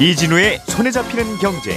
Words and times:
이진우의 0.00 0.60
손에 0.68 0.92
잡히는 0.92 1.38
경제. 1.38 1.76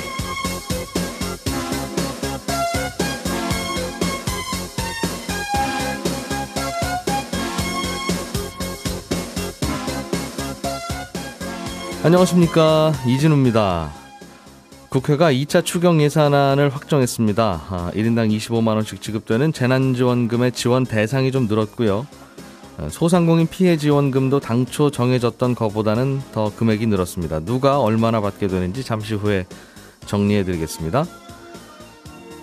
안녕하십니까 12.04 12.94
이진우입니다. 13.08 13.92
국회가 14.90 15.32
2차 15.32 15.66
추경 15.66 16.00
예산안을 16.00 16.70
확정했습니다. 16.70 17.62
아, 17.70 17.92
1인당 17.96 18.30
25만 18.38 18.76
원씩 18.76 19.02
지급되는 19.02 19.52
재난지원금의 19.52 20.52
지원 20.52 20.86
대상이 20.86 21.32
좀 21.32 21.48
늘었고요. 21.48 22.06
아, 22.78 22.90
소상공인 22.90 23.48
피해 23.48 23.78
지원금도 23.78 24.40
당초 24.40 24.90
정해졌던 24.90 25.56
것보다는 25.56 26.22
더 26.32 26.52
금액이 26.56 26.88
늘었습니다. 26.88 27.42
누가 27.42 27.80
얼마나 27.80 28.22
받게 28.22 28.48
되는지 28.48 28.84
잠시 28.84 29.14
후에 29.14 29.46
정리해 30.06 30.44
드리겠습니다. 30.44 31.06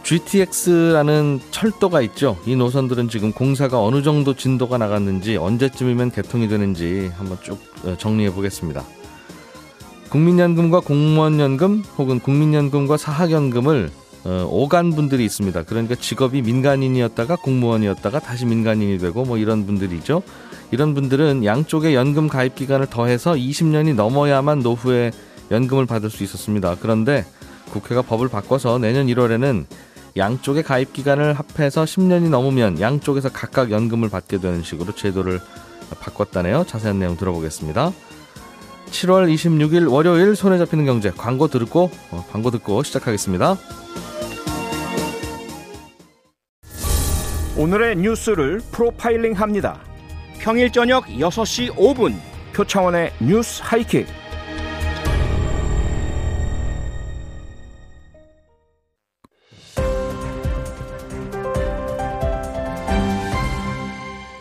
GTX라는 0.09 1.41
철도가 1.51 2.01
있죠. 2.03 2.39
이 2.47 2.57
노선들은 2.57 3.11
지금 3.11 3.31
공사가 3.31 3.83
어느 3.83 4.03
정도 4.03 4.35
진도가 4.35 4.79
나갔는지 4.79 5.37
언제쯤이면 5.37 6.13
개통이 6.13 6.49
되는지 6.49 7.11
한번 7.17 7.37
쭉 7.43 7.59
어, 7.85 7.95
정리해 7.99 8.33
보겠습니다. 8.33 8.85
국민연금과 10.09 10.81
공무원연금 10.81 11.85
혹은 11.99 12.21
국민연금과 12.21 12.97
사학연금을 12.97 13.91
어, 13.91 14.08
오간 14.25 14.91
분들이 14.91 15.25
있습니다. 15.25 15.63
그러니까 15.65 15.95
직업이 15.95 16.43
민간인이었다가 16.43 17.37
공무원이었다가 17.37 18.19
다시 18.21 18.45
민간인이 18.47 18.99
되고 18.99 19.25
뭐 19.25 19.39
이런 19.39 19.67
분들이죠. 19.67 20.23
이런 20.71 20.95
분들은 20.95 21.45
양쪽의 21.45 21.95
연금 21.95 22.29
가입 22.29 22.55
기간을 22.55 22.87
더해서 22.87 23.33
20년이 23.33 23.95
넘어야만 23.95 24.61
노후에 24.61 25.13
연금을 25.51 25.87
받을 25.87 26.11
수 26.11 26.25
있었습니다. 26.25 26.77
그런데 26.81 27.25
국회가 27.71 28.03
법을 28.03 28.29
바꿔서 28.29 28.79
내년 28.79 29.07
1월에는 29.07 29.65
양쪽의 30.17 30.63
가입 30.63 30.93
기간을 30.93 31.35
합해서 31.35 31.85
10년이 31.85 32.29
넘으면 32.29 32.81
양쪽에서 32.81 33.31
각각 33.31 33.71
연금을 33.71 34.09
받게 34.09 34.39
되는 34.39 34.63
식으로 34.63 34.95
제도를 34.95 35.41
바꿨다네요. 36.01 36.65
자세한 36.67 36.99
내용 36.99 37.17
들어보겠습니다. 37.17 37.93
7월 38.91 39.33
26일 39.33 39.91
월요일 39.91 40.35
손에 40.35 40.59
잡히는 40.59 40.87
경제 40.87 41.11
광고 41.11 41.49
듣고 41.49 41.91
어, 42.11 42.25
광고 42.31 42.51
듣고 42.51 42.83
시작하겠습니다. 42.83 43.57
오늘의 47.59 47.97
뉴스를 47.97 48.61
프로파일링 48.71 49.33
합니다. 49.33 49.81
평일 50.39 50.71
저녁 50.71 51.07
6시 51.07 51.75
5분 51.75 52.15
표창원의 52.55 53.13
뉴스 53.21 53.61
하이킥. 53.65 54.07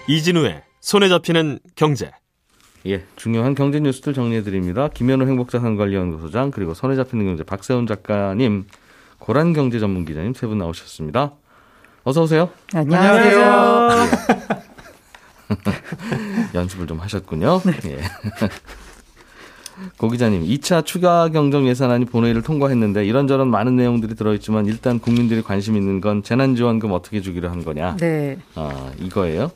이진우의 0.07 0.63
손에 0.79 1.09
잡히는 1.09 1.59
경제. 1.75 2.11
예, 2.85 3.03
중요한 3.17 3.55
경제 3.55 3.79
뉴스들 3.79 4.13
정리해 4.13 4.43
드립니다. 4.43 4.87
김현우 4.93 5.25
행복자산관리연구소장 5.27 6.51
그리고 6.51 6.73
손에 6.73 6.95
잡히는 6.95 7.25
경제 7.25 7.43
박세훈 7.43 7.87
작가님, 7.87 8.65
고란 9.19 9.51
경제 9.53 9.79
전문 9.79 10.05
기자님 10.05 10.33
세 10.33 10.47
분 10.47 10.59
나오셨습니다. 10.59 11.33
어서 12.07 12.23
오세요. 12.23 12.49
안녕하세요. 12.73 13.89
연습을 16.55 16.87
좀 16.87 16.99
하셨군요. 17.01 17.59
네. 17.65 17.73
예. 17.83 17.99
고 19.97 20.07
기자님, 20.07 20.45
2차 20.45 20.85
추가 20.85 21.27
경정 21.27 21.67
예산안이 21.67 22.05
본회의를 22.05 22.43
통과했는데 22.43 23.05
이런저런 23.05 23.51
많은 23.51 23.75
내용들이 23.75 24.15
들어있지만 24.15 24.67
일단 24.67 24.99
국민들이 24.99 25.41
관심 25.41 25.75
있는 25.75 25.99
건 25.99 26.23
재난지원금 26.23 26.93
어떻게 26.93 27.19
주기로 27.19 27.49
한 27.49 27.65
거냐. 27.65 27.97
네. 27.97 28.37
아, 28.55 28.89
이거예요. 29.01 29.51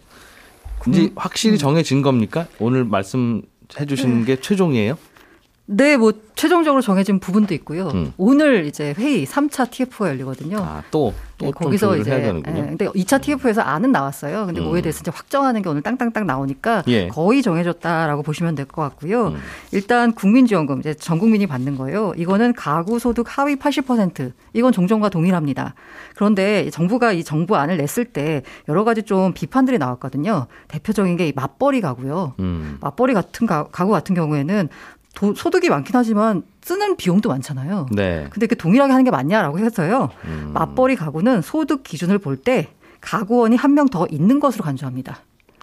이제 0.89 1.09
확실히 1.15 1.57
정해진 1.57 2.01
겁니까? 2.01 2.47
오늘 2.59 2.83
말씀해 2.83 3.85
주신 3.87 4.25
게 4.25 4.41
최종이에요? 4.41 4.97
네, 5.73 5.95
뭐 5.95 6.11
최종적으로 6.35 6.81
정해진 6.81 7.19
부분도 7.19 7.53
있고요. 7.53 7.87
음. 7.93 8.13
오늘 8.17 8.65
이제 8.65 8.93
회의 8.97 9.25
3차 9.25 9.71
TF가 9.71 10.09
열리거든요. 10.09 10.57
아, 10.57 10.83
또, 10.91 11.13
또, 11.30 11.30
네, 11.41 11.45
좀 11.47 11.51
거기서 11.51 11.97
이제 11.97 12.11
해야 12.11 12.21
되는군요. 12.21 12.57
예, 12.57 12.61
근데 12.67 12.87
2차 12.87 13.21
TF에서 13.21 13.61
안은 13.61 13.91
나왔어요. 13.91 14.45
근데 14.45 14.61
음. 14.61 14.65
그거에 14.65 14.81
대해서 14.81 14.99
이제 15.01 15.11
확정하는 15.13 15.61
게 15.61 15.69
오늘 15.69 15.81
땅땅땅 15.81 16.25
나오니까 16.25 16.83
예. 16.87 17.07
거의 17.07 17.41
정해졌다라고 17.41 18.23
보시면 18.23 18.55
될 18.55 18.65
것 18.65 18.81
같고요. 18.83 19.27
음. 19.29 19.37
일단 19.71 20.13
국민지원금 20.13 20.79
이제 20.79 20.93
전 20.93 21.19
국민이 21.19 21.47
받는 21.47 21.75
거예요. 21.77 22.13
이거는 22.15 22.53
가구 22.53 22.99
소득 22.99 23.25
하위 23.37 23.55
80% 23.55 24.31
이건 24.53 24.71
종전과 24.71 25.09
동일합니다. 25.09 25.73
그런데 26.15 26.69
정부가 26.69 27.11
이 27.11 27.23
정부안을 27.23 27.77
냈을 27.77 28.05
때 28.05 28.43
여러 28.69 28.83
가지 28.83 29.03
좀 29.03 29.33
비판들이 29.33 29.77
나왔거든요. 29.77 30.47
대표적인 30.67 31.17
게이 31.17 31.33
맞벌이 31.35 31.81
가구요. 31.81 32.33
음. 32.39 32.77
맞벌이 32.81 33.13
같은 33.13 33.47
가, 33.47 33.65
가구 33.71 33.91
같은 33.91 34.15
경우에는 34.15 34.69
도, 35.15 35.33
소득이 35.35 35.69
많긴 35.69 35.95
하지만 35.95 36.43
쓰는 36.61 36.95
비용도 36.95 37.29
많잖아요. 37.29 37.87
네. 37.91 38.27
근데 38.31 38.45
이렇게 38.45 38.55
동일하게 38.55 38.91
하는 38.91 39.03
게 39.03 39.11
맞냐라고 39.11 39.59
해서요. 39.59 40.09
음. 40.25 40.51
맞벌이 40.53 40.95
가구는 40.95 41.41
소득 41.41 41.83
기준을 41.83 42.17
볼 42.19 42.37
때 42.37 42.69
가구원이 43.01 43.55
한 43.55 43.73
명 43.73 43.87
더 43.89 44.07
있는 44.09 44.39
것으로 44.39 44.63
간주합니다. 44.63 45.19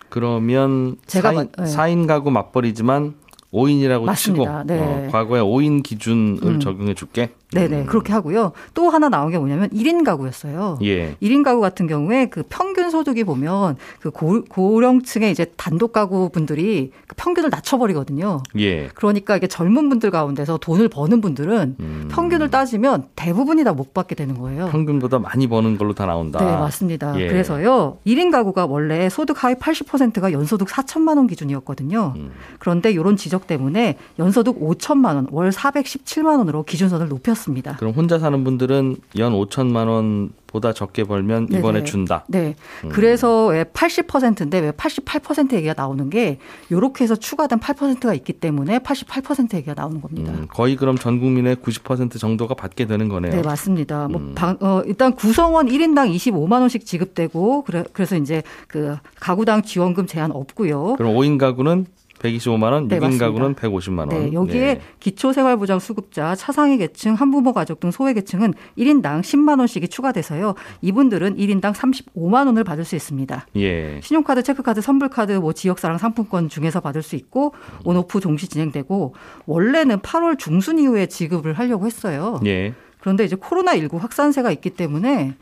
그러면 0.08 0.96
제가 1.06 1.30
4인, 1.32 1.34
만- 1.34 1.48
네. 1.58 1.64
4인 1.64 2.06
가구 2.06 2.30
맞벌이지만 2.30 3.14
5인이라고 3.52 4.04
맞습니다. 4.04 4.62
치고 4.62 4.74
네. 4.74 4.80
어, 4.80 5.08
과거에 5.12 5.40
5인 5.40 5.82
기준을 5.82 6.42
음. 6.42 6.60
적용해 6.60 6.94
줄게. 6.94 7.30
네네. 7.54 7.86
그렇게 7.86 8.12
하고요. 8.12 8.52
또 8.74 8.90
하나 8.90 9.08
나온 9.08 9.30
게 9.30 9.38
뭐냐면 9.38 9.70
1인 9.70 10.04
가구였어요. 10.04 10.78
예. 10.82 11.16
1인 11.22 11.42
가구 11.42 11.62
같은 11.62 11.86
경우에 11.86 12.26
그 12.26 12.42
평균 12.48 12.90
소득이 12.90 13.24
보면 13.24 13.76
그 14.00 14.10
고, 14.10 14.44
고령층의 14.44 15.30
이제 15.30 15.46
단독 15.56 15.92
가구 15.92 16.28
분들이 16.28 16.92
그 17.06 17.14
평균을 17.16 17.48
낮춰버리거든요. 17.48 18.42
예. 18.58 18.88
그러니까 18.88 19.36
이게 19.36 19.46
젊은 19.46 19.88
분들 19.88 20.10
가운데서 20.10 20.58
돈을 20.58 20.88
버는 20.90 21.22
분들은 21.22 21.76
음. 21.80 22.08
평균을 22.10 22.50
따지면 22.50 23.08
대부분이 23.16 23.64
다 23.64 23.78
못 23.78 23.94
받게 23.94 24.16
되는 24.16 24.36
거예요. 24.36 24.66
평균보다 24.70 25.20
많이 25.20 25.46
버는 25.46 25.78
걸로 25.78 25.94
다 25.94 26.04
나온다. 26.04 26.40
네, 26.40 26.46
맞습니다. 26.46 27.18
예. 27.20 27.28
그래서요, 27.28 27.98
1인 28.04 28.32
가구가 28.32 28.66
원래 28.66 29.08
소득 29.08 29.44
하위 29.44 29.54
80%가 29.54 30.32
연소득 30.32 30.66
4천만 30.66 31.16
원 31.16 31.28
기준이었거든요. 31.28 32.14
음. 32.16 32.32
그런데 32.58 32.90
이런 32.90 33.16
지적 33.16 33.46
때문에 33.46 33.96
연소득 34.18 34.60
5천만 34.60 35.14
원, 35.14 35.28
월 35.30 35.50
417만 35.50 36.38
원으로 36.38 36.64
기준선을 36.64 37.08
높였 37.08 37.37
습니다. 37.38 37.76
그럼 37.76 37.92
혼자 37.94 38.18
사는 38.18 38.44
분들은 38.44 38.96
연 39.16 39.32
5천만 39.32 39.88
원보다 39.88 40.72
적게 40.72 41.04
벌면 41.04 41.48
이번에 41.50 41.78
네네. 41.78 41.84
준다. 41.84 42.24
네. 42.28 42.54
음. 42.84 42.90
그래서 42.90 43.46
왜 43.46 43.64
80%인데 43.64 44.58
왜 44.60 44.70
88% 44.72 45.54
얘기가 45.54 45.74
나오는 45.76 46.10
게 46.10 46.38
요렇게 46.70 47.04
해서 47.04 47.16
추가된 47.16 47.60
8%가 47.60 48.14
있기 48.14 48.34
때문에 48.34 48.78
88% 48.80 49.54
얘기가 49.54 49.74
나오는 49.74 50.00
겁니다. 50.00 50.32
음, 50.32 50.46
거의 50.50 50.76
그럼 50.76 50.96
전 50.96 51.20
국민의 51.20 51.56
90% 51.56 52.18
정도가 52.18 52.54
받게 52.54 52.86
되는 52.86 53.08
거네요. 53.08 53.32
네, 53.32 53.42
맞습니다. 53.42 54.08
뭐 54.08 54.20
음. 54.20 54.34
방, 54.34 54.56
어, 54.60 54.82
일단 54.86 55.14
구성원 55.14 55.68
1인당 55.68 56.14
25만 56.14 56.60
원씩 56.60 56.84
지급되고 56.84 57.62
그래, 57.62 57.84
그래서 57.92 58.16
이제 58.16 58.42
그 58.66 58.96
가구당 59.20 59.62
지원금 59.62 60.06
제한 60.06 60.32
없고요. 60.32 60.96
그럼 60.96 61.14
5인 61.14 61.38
가구는 61.38 61.86
125만 62.18 62.72
원, 62.72 62.88
네, 62.88 62.96
6인 62.96 63.00
맞습니다. 63.00 63.26
가구는 63.26 63.54
150만 63.54 63.98
원. 63.98 64.08
네, 64.08 64.32
여기에 64.32 64.60
네. 64.60 64.80
기초생활보장 65.00 65.78
수급자, 65.78 66.34
차상위 66.34 66.78
계층, 66.78 67.14
한부모 67.14 67.52
가족 67.52 67.80
등 67.80 67.90
소외 67.90 68.12
계층은 68.12 68.54
1인당 68.76 69.20
10만 69.20 69.58
원씩이 69.58 69.88
추가돼서요. 69.88 70.54
이분들은 70.82 71.36
1인당 71.36 71.74
35만 71.74 72.46
원을 72.46 72.64
받을 72.64 72.84
수 72.84 72.96
있습니다. 72.96 73.46
예. 73.56 74.00
신용카드, 74.02 74.42
체크카드, 74.42 74.80
선불카드, 74.80 75.32
뭐 75.32 75.52
지역사랑 75.52 75.98
상품권 75.98 76.48
중에서 76.48 76.80
받을 76.80 77.02
수 77.02 77.16
있고 77.16 77.54
온오프 77.84 78.20
동시 78.20 78.48
진행되고 78.48 79.14
원래는 79.46 79.98
8월 80.00 80.38
중순 80.38 80.78
이후에 80.78 81.06
지급을 81.06 81.54
하려고 81.54 81.86
했어요. 81.86 82.40
예. 82.46 82.74
그런데 83.00 83.24
이제 83.24 83.36
코로나 83.36 83.76
19 83.76 83.96
확산세가 83.98 84.50
있기 84.50 84.70
때문에 84.70 85.34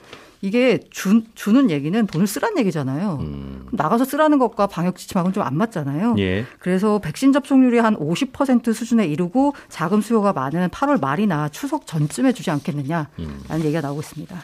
이게 0.42 0.80
주, 0.90 1.22
주는 1.34 1.70
얘기는 1.70 2.06
돈을 2.06 2.26
쓰란 2.26 2.58
얘기잖아요. 2.58 3.18
음. 3.20 3.62
그럼 3.66 3.70
나가서 3.72 4.04
쓰라는 4.04 4.38
것과 4.38 4.66
방역 4.66 4.96
지침하고는 4.96 5.32
좀 5.32 5.46
안 5.46 5.56
맞잖아요. 5.56 6.16
예. 6.18 6.44
그래서 6.58 6.98
백신 6.98 7.32
접종률이 7.32 7.78
한 7.78 7.94
50% 7.96 8.74
수준에 8.74 9.06
이르고 9.06 9.54
자금 9.68 10.00
수요가 10.00 10.32
많은 10.32 10.68
8월 10.68 11.00
말이나 11.00 11.48
추석 11.50 11.86
전쯤에 11.86 12.32
주지 12.32 12.50
않겠느냐라는 12.50 13.06
음. 13.20 13.40
얘기가 13.60 13.80
나오고 13.80 14.00
있습니다. 14.00 14.36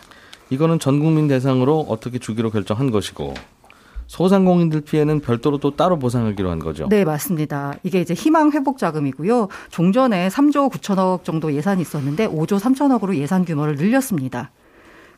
이거는 0.50 0.78
전 0.78 1.00
국민 1.00 1.26
대상으로 1.28 1.80
어떻게 1.88 2.18
주기로 2.18 2.50
결정한 2.50 2.90
것이고 2.90 3.34
소상공인들 4.06 4.82
피해는 4.82 5.20
별도로 5.20 5.58
또 5.58 5.74
따로 5.74 5.98
보상하기로 5.98 6.50
한 6.50 6.58
거죠. 6.58 6.86
네, 6.88 7.04
맞습니다. 7.04 7.74
이게 7.82 8.00
이제 8.00 8.12
희망 8.14 8.52
회복 8.52 8.76
자금이고요. 8.78 9.48
종전에 9.70 10.28
3조 10.28 10.70
9천억 10.70 11.24
정도 11.24 11.52
예산이 11.52 11.80
있었는데 11.80 12.28
5조 12.28 12.60
3천억으로 12.60 13.16
예산 13.16 13.44
규모를 13.44 13.76
늘렸습니다. 13.76 14.50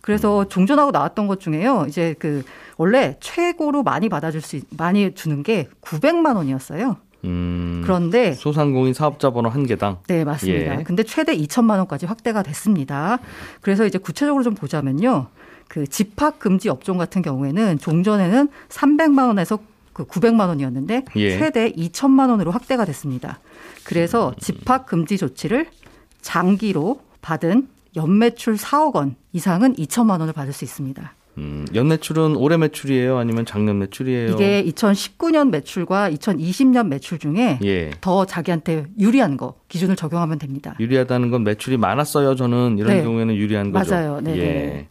그래서 0.04 0.46
종전하고 0.46 0.90
나왔던 0.90 1.26
것 1.28 1.40
중에요. 1.40 1.86
이제 1.88 2.14
그 2.18 2.42
원래 2.76 3.16
최고로 3.20 3.82
많이 3.84 4.10
받아줄 4.10 4.42
수 4.42 4.56
있- 4.56 4.66
많이 4.76 5.14
주는 5.14 5.42
게 5.42 5.66
900만 5.80 6.36
원이었어요. 6.36 6.98
음, 7.24 7.80
그런데 7.82 8.34
소상공인 8.34 8.92
사업자 8.92 9.30
번호 9.30 9.48
한 9.48 9.64
개당 9.64 9.96
네, 10.06 10.22
맞습니다. 10.24 10.80
예. 10.80 10.82
근데 10.82 11.04
최대 11.04 11.34
2천만 11.34 11.78
원까지 11.78 12.04
확대가 12.04 12.42
됐습니다. 12.42 13.18
그래서 13.62 13.86
이제 13.86 13.96
구체적으로 13.96 14.44
좀 14.44 14.54
보자면요. 14.54 15.28
그 15.68 15.86
집합 15.86 16.38
금지 16.38 16.68
업종 16.68 16.98
같은 16.98 17.22
경우에는 17.22 17.78
종전에는 17.78 18.50
300만 18.68 19.28
원에서 19.28 19.58
그 19.94 20.04
900만 20.04 20.48
원이었는데 20.48 21.06
예. 21.16 21.38
최대 21.38 21.72
2천만 21.72 22.28
원으로 22.28 22.50
확대가 22.50 22.84
됐습니다. 22.84 23.40
그래서 23.84 24.34
집합 24.38 24.84
금지 24.84 25.16
조치를 25.16 25.68
장기로 26.20 27.00
받은 27.22 27.68
연매출 27.96 28.56
4억 28.56 28.94
원 28.94 29.16
이상은 29.32 29.74
2천만 29.74 30.20
원을 30.20 30.32
받을 30.32 30.52
수 30.52 30.64
있습니다. 30.64 31.14
음, 31.36 31.66
연매출은 31.74 32.36
올해 32.36 32.56
매출이에요? 32.56 33.18
아니면 33.18 33.44
작년 33.44 33.78
매출이에요? 33.80 34.32
이게 34.34 34.64
2019년 34.66 35.50
매출과 35.50 36.10
2020년 36.10 36.86
매출 36.86 37.18
중에 37.18 37.58
예. 37.64 37.90
더 38.00 38.24
자기한테 38.24 38.86
유리한 39.00 39.36
거 39.36 39.54
기준을 39.68 39.96
적용하면 39.96 40.38
됩니다. 40.38 40.76
유리하다는 40.78 41.30
건 41.30 41.42
매출이 41.42 41.76
많았어요. 41.76 42.36
저는 42.36 42.78
이런 42.78 42.96
네. 42.96 43.02
경우에는 43.02 43.34
유리한 43.34 43.72
거죠. 43.72 43.94
맞아요. 43.94 44.20
네, 44.20 44.38
예. 44.38 44.88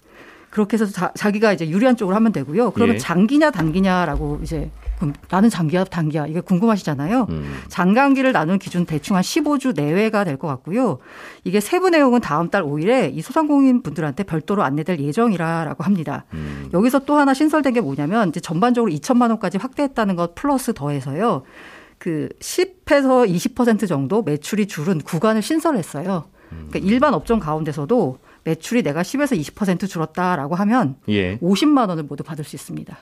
네. 0.53 0.55
그렇게 0.55 0.77
해서 0.77 0.85
자, 1.15 1.31
기가 1.31 1.51
이제 1.51 1.67
유리한 1.67 1.97
쪽으로 1.97 2.15
하면 2.15 2.31
되고요. 2.31 2.71
그러면 2.71 2.95
예. 2.95 3.00
장기냐 3.00 3.50
단기냐라고 3.50 4.39
이제 4.44 4.69
그럼 4.97 5.13
나는 5.29 5.50
장기야 5.50 5.85
단기야 5.85 6.27
이게 6.27 6.41
궁금하시잖아요. 6.41 7.25
음. 7.29 7.61
장단기를 7.69 8.31
나눈 8.31 8.59
기준 8.59 8.85
대충 8.85 9.15
한 9.15 9.23
15주 9.23 9.75
내외가 9.75 10.23
될 10.23 10.38
것 10.38 10.47
같고요. 10.47 11.00
이게 11.44 11.59
세부 11.59 11.89
내용은 11.89 12.21
다음 12.21 12.50
달 12.50 12.63
5일에 12.63 13.15
이 13.15 13.21
소상공인 13.21 13.81
분들한테 13.81 14.23
별도로 14.23 14.63
안내될 14.63 15.00
예정이라라고 15.00 15.83
합니다. 15.83 16.25
음. 16.33 16.69
여기서 16.73 17.00
또 17.00 17.15
하나 17.15 17.33
신설된 17.33 17.73
게 17.73 17.81
뭐냐면 17.81 18.29
이제 18.29 18.39
전반적으로 18.39 18.91
2천만 18.91 19.29
원까지 19.29 19.57
확대했다는 19.57 20.15
것 20.15 20.35
플러스 20.35 20.73
더해서요. 20.73 21.44
그 21.97 22.29
10에서 22.39 23.27
20% 23.27 23.88
정도 23.88 24.21
매출이 24.21 24.67
줄은 24.67 25.00
구간을 25.01 25.41
신설했어요. 25.41 26.25
그러니까 26.50 26.79
일반 26.79 27.13
업종 27.15 27.39
가운데서도 27.39 28.19
매출이 28.44 28.84
내가 28.84 29.01
10에서 29.01 29.40
20% 29.40 29.88
줄었다라고 29.90 30.56
하면 30.56 30.95
예. 31.10 31.38
50만 31.40 31.90
원을 31.90 32.04
모두 32.04 32.24
받을 32.24 32.44
수 32.44 32.56
있습니다. 32.56 32.98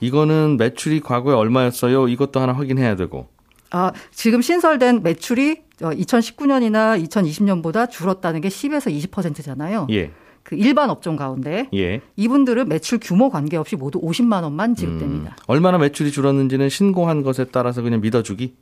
이거는 0.00 0.56
매출이 0.56 1.00
과거에 1.00 1.34
얼마였어요? 1.34 2.08
이것도 2.08 2.40
하나 2.40 2.52
확인해야 2.52 2.96
되고. 2.96 3.28
아, 3.70 3.92
지금 4.12 4.42
신설된 4.42 5.02
매출이 5.02 5.62
2019년이나 5.80 7.02
2020년보다 7.08 7.90
줄었다는 7.90 8.40
게 8.40 8.48
10에서 8.48 9.10
20%잖아요. 9.10 9.86
예. 9.90 10.10
그 10.42 10.54
일반 10.54 10.90
업종 10.90 11.16
가운데 11.16 11.68
예. 11.74 12.00
이분들은 12.14 12.68
매출 12.68 13.00
규모 13.02 13.30
관계없이 13.30 13.74
모두 13.74 14.00
50만 14.00 14.44
원만 14.44 14.76
지급됩니다. 14.76 15.30
음, 15.30 15.42
얼마나 15.48 15.76
매출이 15.76 16.12
줄었는지는 16.12 16.68
신고한 16.68 17.24
것에 17.24 17.46
따라서 17.50 17.82
그냥 17.82 18.00
믿어주기? 18.00 18.54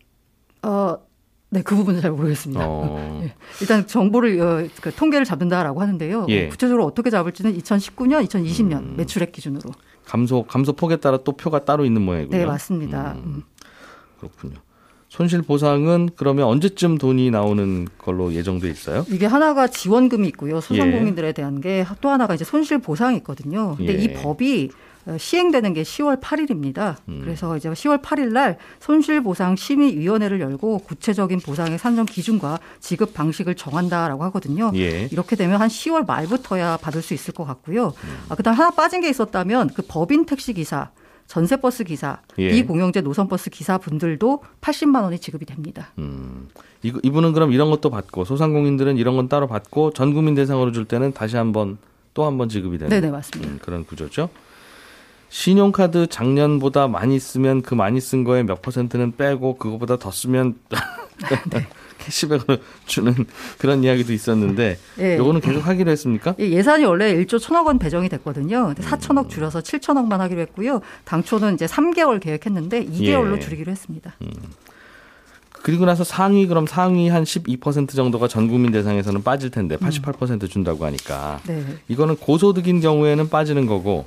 어, 0.62 0.96
네, 1.54 1.62
그 1.62 1.76
부분은 1.76 2.00
잘 2.00 2.10
모르겠습니다. 2.10 2.64
어. 2.66 3.20
예. 3.22 3.32
일단 3.60 3.86
정보를 3.86 4.40
어, 4.40 4.68
그 4.80 4.92
통계를 4.92 5.24
잡는다라고 5.24 5.80
하는데요. 5.80 6.26
예. 6.28 6.46
어, 6.46 6.48
구체적으로 6.48 6.84
어떻게 6.84 7.10
잡을지는 7.10 7.56
2019년, 7.58 8.26
2020년 8.28 8.72
음. 8.80 8.94
매출액 8.96 9.30
기준으로. 9.30 9.70
감소, 10.04 10.42
감소 10.42 10.72
폭에 10.72 10.96
따라 10.96 11.18
또 11.18 11.32
표가 11.32 11.64
따로 11.64 11.84
있는 11.84 12.02
모양이군요. 12.02 12.36
네, 12.36 12.44
맞습니다. 12.44 13.12
음, 13.18 13.22
음. 13.24 13.42
그렇군요. 14.18 14.56
손실 15.08 15.42
보상은 15.42 16.08
그러면 16.16 16.46
언제쯤 16.46 16.98
돈이 16.98 17.30
나오는 17.30 17.86
걸로 17.98 18.32
예정돼 18.32 18.68
있어요? 18.68 19.06
이게 19.08 19.26
하나가 19.26 19.68
지원금이 19.68 20.26
있고요. 20.28 20.60
소상공인들에 20.60 21.30
대한 21.32 21.60
게 21.60 21.86
또 22.00 22.08
하나가 22.10 22.34
이제 22.34 22.44
손실 22.44 22.78
보상이 22.78 23.16
있거든요. 23.18 23.76
근데 23.76 23.96
예. 23.96 24.02
이 24.02 24.12
법이 24.12 24.70
어, 24.72 24.76
시행되는 25.18 25.74
게 25.74 25.82
10월 25.82 26.20
8일입니다. 26.20 26.96
음. 27.08 27.20
그래서 27.22 27.56
이제 27.56 27.68
10월 27.68 28.02
8일 28.02 28.32
날 28.32 28.56
손실보상 28.80 29.56
심의위원회를 29.56 30.40
열고 30.40 30.78
구체적인 30.78 31.40
보상의 31.40 31.78
산정 31.78 32.06
기준과 32.06 32.58
지급 32.80 33.12
방식을 33.14 33.54
정한다라고 33.54 34.24
하거든요. 34.24 34.70
예. 34.74 35.08
이렇게 35.12 35.36
되면 35.36 35.60
한 35.60 35.68
10월 35.68 36.06
말부터야 36.06 36.78
받을 36.78 37.02
수 37.02 37.12
있을 37.14 37.34
것 37.34 37.44
같고요. 37.44 37.92
아, 38.28 38.34
그다음 38.34 38.56
하나 38.56 38.70
빠진 38.70 39.00
게 39.00 39.08
있었다면 39.10 39.70
그 39.74 39.82
법인 39.86 40.24
택시 40.26 40.52
기사, 40.54 40.90
전세버스 41.26 41.84
기사, 41.84 42.18
예. 42.38 42.50
비공영제 42.50 43.00
노선버스 43.02 43.50
기사 43.50 43.78
분들도 43.78 44.42
80만 44.60 45.02
원이 45.02 45.18
지급이 45.18 45.44
됩니다. 45.46 45.88
음. 45.98 46.48
이, 46.82 46.92
이분은 47.02 47.32
그럼 47.32 47.52
이런 47.52 47.70
것도 47.70 47.90
받고 47.90 48.24
소상공인들은 48.24 48.96
이런 48.98 49.16
건 49.16 49.28
따로 49.28 49.46
받고 49.46 49.92
전 49.92 50.12
국민 50.14 50.34
대상으로 50.34 50.72
줄 50.72 50.84
때는 50.84 51.12
다시 51.12 51.36
한번 51.36 51.78
또 52.14 52.24
한 52.26 52.38
번 52.38 52.48
지급이 52.48 52.78
되는 52.78 52.88
네네 52.90 53.10
맞습니다. 53.10 53.50
음, 53.52 53.58
그런 53.60 53.84
구조죠. 53.84 54.28
신용카드 55.34 56.06
작년보다 56.06 56.86
많이 56.86 57.18
쓰면 57.18 57.62
그 57.62 57.74
많이 57.74 58.00
쓴 58.00 58.22
거에 58.22 58.44
몇 58.44 58.62
퍼센트는 58.62 59.16
빼고 59.16 59.56
그거보다 59.56 59.96
더 59.96 60.12
쓰면 60.12 60.54
네. 61.50 61.66
캐시백으로 61.98 62.58
주는 62.86 63.12
그런 63.58 63.82
이야기도 63.82 64.12
있었는데 64.12 64.78
예. 65.00 65.16
요거는 65.18 65.40
계속 65.40 65.66
하기로 65.66 65.90
했습니까? 65.90 66.36
이 66.38 66.52
예산이 66.52 66.84
원래 66.84 67.12
1조 67.16 67.40
1천억 67.40 67.66
원 67.66 67.80
배정이 67.80 68.08
됐거든요. 68.10 68.66
근데 68.66 68.84
4천억 68.84 69.28
줄여서 69.28 69.58
7천억만 69.58 70.18
하기로 70.18 70.40
했고요. 70.42 70.80
당초는 71.04 71.54
이제 71.54 71.66
3개월 71.66 72.20
계획했는데 72.20 72.86
2개월로 72.86 73.38
예. 73.38 73.40
줄이기로 73.40 73.72
했습니다. 73.72 74.14
그리고 75.50 75.84
나서 75.84 76.04
상위 76.04 76.46
그럼 76.46 76.68
상위 76.68 77.08
한 77.08 77.24
12% 77.24 77.88
정도가 77.88 78.28
전 78.28 78.46
국민 78.46 78.70
대상에서는 78.70 79.24
빠질 79.24 79.50
텐데 79.50 79.76
88% 79.78 80.48
준다고 80.48 80.84
하니까 80.84 81.40
네. 81.48 81.64
이거는 81.88 82.18
고소득인 82.18 82.80
경우에는 82.80 83.28
빠지는 83.30 83.66
거고 83.66 84.06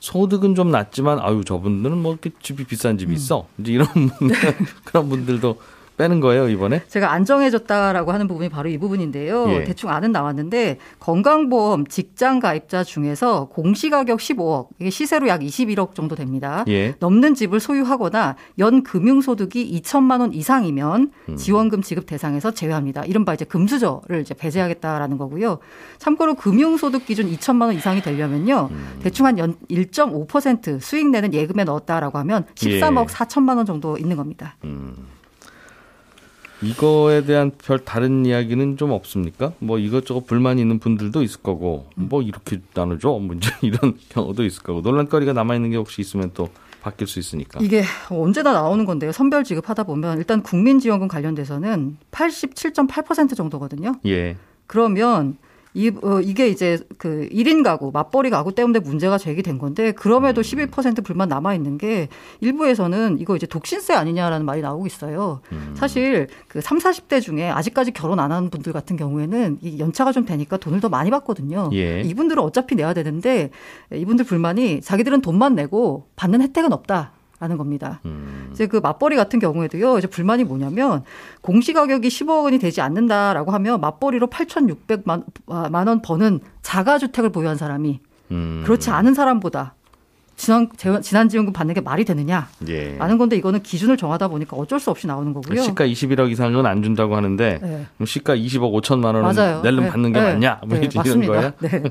소득은 0.00 0.54
좀 0.54 0.70
낮지만 0.70 1.20
아유 1.20 1.44
저분들은 1.44 1.98
뭐 1.98 2.12
이렇게 2.12 2.30
집이 2.42 2.64
비싼 2.64 2.98
집이 2.98 3.14
있어. 3.14 3.46
이제 3.58 3.72
이런 3.72 3.86
분들, 3.86 4.36
그런 4.84 5.08
분들도 5.08 5.60
빼는 6.00 6.20
거예요 6.20 6.48
이번에 6.48 6.82
제가 6.88 7.12
안정해졌다라고 7.12 8.12
하는 8.12 8.28
부분이 8.28 8.48
바로 8.48 8.68
이 8.68 8.78
부분인데요. 8.78 9.48
예. 9.50 9.64
대충 9.64 9.90
아는 9.90 10.12
나왔는데 10.12 10.78
건강보험 11.00 11.86
직장 11.86 12.38
가입자 12.38 12.84
중에서 12.84 13.46
공시가격 13.46 14.18
15억, 14.20 14.68
이게 14.78 14.90
시세로 14.90 15.28
약 15.28 15.40
21억 15.40 15.94
정도 15.94 16.14
됩니다. 16.14 16.64
예 16.68 16.94
넘는 17.00 17.34
집을 17.34 17.60
소유하거나 17.60 18.36
연 18.58 18.82
금융소득이 18.82 19.80
2천만 19.80 20.20
원 20.20 20.32
이상이면 20.32 21.10
음. 21.28 21.36
지원금 21.36 21.82
지급 21.82 22.06
대상에서 22.06 22.52
제외합니다. 22.52 23.04
이른바 23.04 23.34
이제 23.34 23.44
금수저를 23.44 24.20
이제 24.20 24.34
배제하겠다라는 24.34 25.18
거고요. 25.18 25.58
참고로 25.98 26.34
금융소득 26.34 27.04
기준 27.06 27.30
2천만 27.30 27.62
원 27.62 27.74
이상이 27.74 28.00
되려면요. 28.00 28.68
음. 28.70 28.98
대충 29.02 29.26
한 29.26 29.40
연 29.40 29.56
1.5% 29.70 30.80
수익 30.80 31.08
내는 31.08 31.32
예금에 31.32 31.64
넣었다라고 31.64 32.18
하면 32.18 32.44
13억 32.54 33.02
예. 33.02 33.06
4천만 33.06 33.56
원 33.56 33.64
정도 33.64 33.96
있는 33.96 34.16
겁니다. 34.16 34.56
이거에 36.62 37.24
대한 37.24 37.52
별 37.62 37.78
다른 37.84 38.26
이야기는 38.26 38.76
좀 38.76 38.90
없습니까? 38.90 39.52
뭐 39.58 39.78
이것저것 39.78 40.26
불만이 40.26 40.60
있는 40.60 40.78
분들도 40.78 41.22
있을 41.22 41.40
거고 41.42 41.86
뭐 41.94 42.22
이렇게 42.22 42.60
나누죠 42.74 43.18
문제 43.18 43.50
이런 43.62 43.96
경우도 44.10 44.44
있을 44.44 44.62
거고 44.62 44.80
논란거리가 44.80 45.32
남아 45.32 45.54
있는 45.54 45.70
게 45.70 45.76
혹시 45.76 46.00
있으면 46.00 46.30
또 46.34 46.48
바뀔 46.82 47.06
수 47.06 47.18
있으니까 47.18 47.60
이게 47.62 47.82
언제나 48.08 48.52
나오는 48.52 48.84
건데요. 48.84 49.12
선별 49.12 49.44
지급하다 49.44 49.84
보면 49.84 50.18
일단 50.18 50.42
국민지원금 50.42 51.08
관련돼서는 51.08 51.98
87.8% 52.10 53.36
정도거든요. 53.36 53.94
예 54.06 54.36
그러면 54.66 55.36
이, 55.74 55.92
어, 56.02 56.20
이게 56.20 56.48
이제 56.48 56.78
그 56.98 57.28
1인 57.30 57.62
가구, 57.62 57.90
맞벌이 57.92 58.30
가구 58.30 58.54
때문에 58.54 58.80
문제가 58.80 59.18
제기된 59.18 59.58
건데 59.58 59.92
그럼에도 59.92 60.40
11% 60.40 61.04
불만 61.04 61.28
남아 61.28 61.54
있는 61.54 61.78
게 61.78 62.08
일부에서는 62.40 63.18
이거 63.20 63.36
이제 63.36 63.46
독신세 63.46 63.94
아니냐라는 63.94 64.44
말이 64.44 64.62
나오고 64.62 64.86
있어요. 64.86 65.40
사실 65.74 66.26
그 66.48 66.60
3, 66.60 66.78
40대 66.78 67.20
중에 67.20 67.48
아직까지 67.48 67.92
결혼 67.92 68.18
안 68.18 68.32
하는 68.32 68.50
분들 68.50 68.72
같은 68.72 68.96
경우에는 68.96 69.58
이 69.62 69.78
연차가 69.78 70.12
좀 70.12 70.24
되니까 70.24 70.56
돈을 70.56 70.80
더 70.80 70.88
많이 70.88 71.10
받거든요. 71.10 71.70
예. 71.72 72.00
이분들은 72.02 72.42
어차피 72.42 72.74
내야 72.74 72.92
되는데 72.92 73.50
이분들 73.94 74.24
불만이 74.24 74.80
자기들은 74.80 75.20
돈만 75.20 75.54
내고 75.54 76.08
받는 76.16 76.42
혜택은 76.42 76.72
없다. 76.72 77.12
라는 77.40 77.56
겁니다. 77.56 78.00
음. 78.04 78.50
이제 78.52 78.66
그 78.66 78.76
맞벌이 78.76 79.16
같은 79.16 79.38
경우에도요, 79.38 79.96
이제 79.96 80.06
불만이 80.06 80.44
뭐냐면 80.44 81.02
공시 81.40 81.72
가격이 81.72 82.06
10억 82.08 82.44
원이 82.44 82.58
되지 82.58 82.82
않는다라고 82.82 83.50
하면 83.52 83.80
맞벌이로 83.80 84.26
8,600만 84.26 85.24
만원 85.70 86.02
버는 86.02 86.40
자가 86.60 86.98
주택을 86.98 87.30
보유한 87.30 87.56
사람이 87.56 88.00
음. 88.30 88.62
그렇지 88.64 88.90
않은 88.90 89.14
사람보다 89.14 89.74
지난 90.40 90.70
지난 91.02 91.28
지원금 91.28 91.52
받는 91.52 91.74
게 91.74 91.82
말이 91.82 92.06
되느냐? 92.06 92.48
예. 92.66 92.96
라는 92.96 93.18
건데 93.18 93.36
이거는 93.36 93.62
기준을 93.62 93.98
정하다 93.98 94.28
보니까 94.28 94.56
어쩔 94.56 94.80
수 94.80 94.90
없이 94.90 95.06
나오는 95.06 95.34
거고요. 95.34 95.60
시가 95.60 95.86
21억 95.86 96.30
이상은 96.30 96.64
안 96.64 96.82
준다고 96.82 97.14
하는데 97.14 97.58
네. 97.60 97.86
그럼 97.96 98.06
시가 98.06 98.36
20억 98.36 98.72
5천만 98.80 99.14
원은 99.14 99.34
맞아요. 99.34 99.60
낼름 99.60 99.84
네. 99.84 99.90
받는 99.90 100.12
게 100.14 100.20
네. 100.20 100.32
맞냐? 100.32 100.60
뭐 100.66 100.78
네, 100.78 100.86
이런 100.86 100.90
맞습니다. 100.94 101.32
거예요? 101.34 101.52
네. 101.60 101.82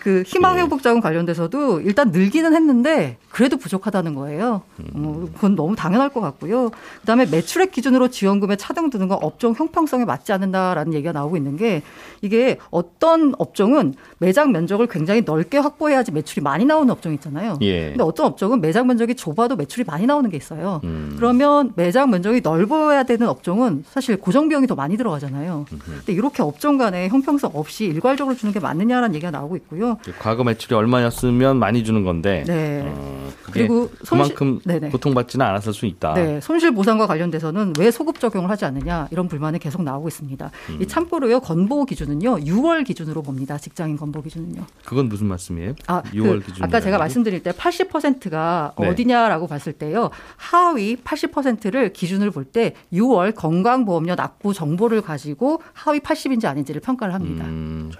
그 0.00 0.22
희망 0.24 0.58
회복 0.58 0.80
자금 0.84 1.00
관련돼서도 1.00 1.80
일단 1.80 2.12
늘기는 2.12 2.54
했는데 2.54 3.16
그래도 3.30 3.56
부족하다는 3.56 4.14
거예요. 4.14 4.62
어, 4.94 5.24
그건 5.34 5.56
너무 5.56 5.74
당연할 5.74 6.10
것 6.10 6.20
같고요. 6.20 6.70
그다음에 7.00 7.26
매출액 7.26 7.72
기준으로 7.72 8.08
지원금에 8.08 8.54
차등 8.56 8.90
두는 8.90 9.08
건 9.08 9.18
업종 9.22 9.54
형평성에 9.54 10.04
맞지 10.04 10.32
않는다라는 10.32 10.94
얘기가 10.94 11.10
나오고 11.10 11.36
있는 11.36 11.56
게 11.56 11.82
이게 12.20 12.58
어떤 12.70 13.34
업종은 13.38 13.94
매장 14.18 14.52
면적을 14.52 14.86
굉장히 14.86 15.22
넓게 15.22 15.58
확보해야지 15.58 16.12
매출이 16.12 16.42
많이 16.44 16.64
나오는 16.64 16.88
업종 16.92 17.12
있잖아요. 17.14 17.58
예. 17.62 17.71
예. 17.72 17.88
근데 17.90 18.02
어떤 18.04 18.26
업종은 18.26 18.60
매장 18.60 18.86
면적이 18.86 19.14
좁아도 19.14 19.56
매출이 19.56 19.84
많이 19.84 20.06
나오는 20.06 20.28
게 20.30 20.36
있어요. 20.36 20.80
음. 20.84 21.14
그러면 21.16 21.72
매장 21.76 22.10
면적이 22.10 22.40
넓어야 22.42 23.02
되는 23.04 23.28
업종은 23.28 23.84
사실 23.88 24.16
고정 24.16 24.48
비용이 24.48 24.66
더 24.66 24.74
많이 24.74 24.96
들어가잖아요. 24.96 25.66
근데 25.68 26.12
이렇게 26.12 26.42
업종 26.42 26.78
간에 26.78 27.08
형평성 27.08 27.50
없이 27.54 27.84
일괄적으로 27.86 28.36
주는 28.36 28.52
게 28.52 28.60
맞느냐라는 28.60 29.14
얘기가 29.14 29.30
나오고 29.30 29.56
있고요. 29.56 29.98
과거 30.18 30.44
매출이 30.44 30.74
얼마였으면 30.74 31.56
많이 31.58 31.84
주는 31.84 32.04
건데 32.04 32.44
네. 32.46 32.82
어, 32.84 33.30
그리고 33.52 33.90
손실- 34.04 34.34
그만큼 34.34 34.60
네네. 34.64 34.90
고통받지는 34.90 35.44
않았을 35.44 35.72
수 35.72 35.86
있다. 35.86 36.14
네, 36.14 36.40
손실 36.40 36.72
보상과 36.72 37.06
관련돼서는 37.06 37.74
왜 37.78 37.90
소급 37.90 38.20
적용을 38.20 38.50
하지 38.50 38.64
않느냐 38.64 39.08
이런 39.10 39.28
불만이 39.28 39.58
계속 39.58 39.82
나오고 39.82 40.08
있습니다. 40.08 40.50
음. 40.70 40.78
이 40.80 40.86
참고로요 40.86 41.40
건보 41.40 41.84
기준은요 41.86 42.36
6월 42.38 42.84
기준으로 42.84 43.22
봅니다. 43.22 43.58
직장인 43.58 43.96
건보 43.96 44.22
기준은요. 44.22 44.62
그건 44.84 45.08
무슨 45.08 45.26
말씀이에요? 45.28 45.74
아, 45.86 46.02
6월 46.02 46.40
그 46.40 46.46
기준. 46.46 46.64
아까 46.64 46.80
제가 46.80 46.98
말씀드릴 46.98 47.42
때 47.42 47.52
80%가 47.62 48.74
네. 48.78 48.88
어디냐라고 48.88 49.46
봤을 49.46 49.72
때요. 49.72 50.10
하위 50.36 50.96
80%를 50.96 51.92
기준을 51.92 52.30
볼 52.30 52.42
때 52.52 52.74
6월 52.92 53.34
건강보험료 53.34 54.16
납부 54.16 54.52
정보를 54.52 55.00
가지고 55.00 55.62
하위 55.72 56.00
80인지 56.00 56.44
아닌지를 56.46 56.80
평가를 56.80 57.14
합니다. 57.14 57.44
음, 57.46 57.92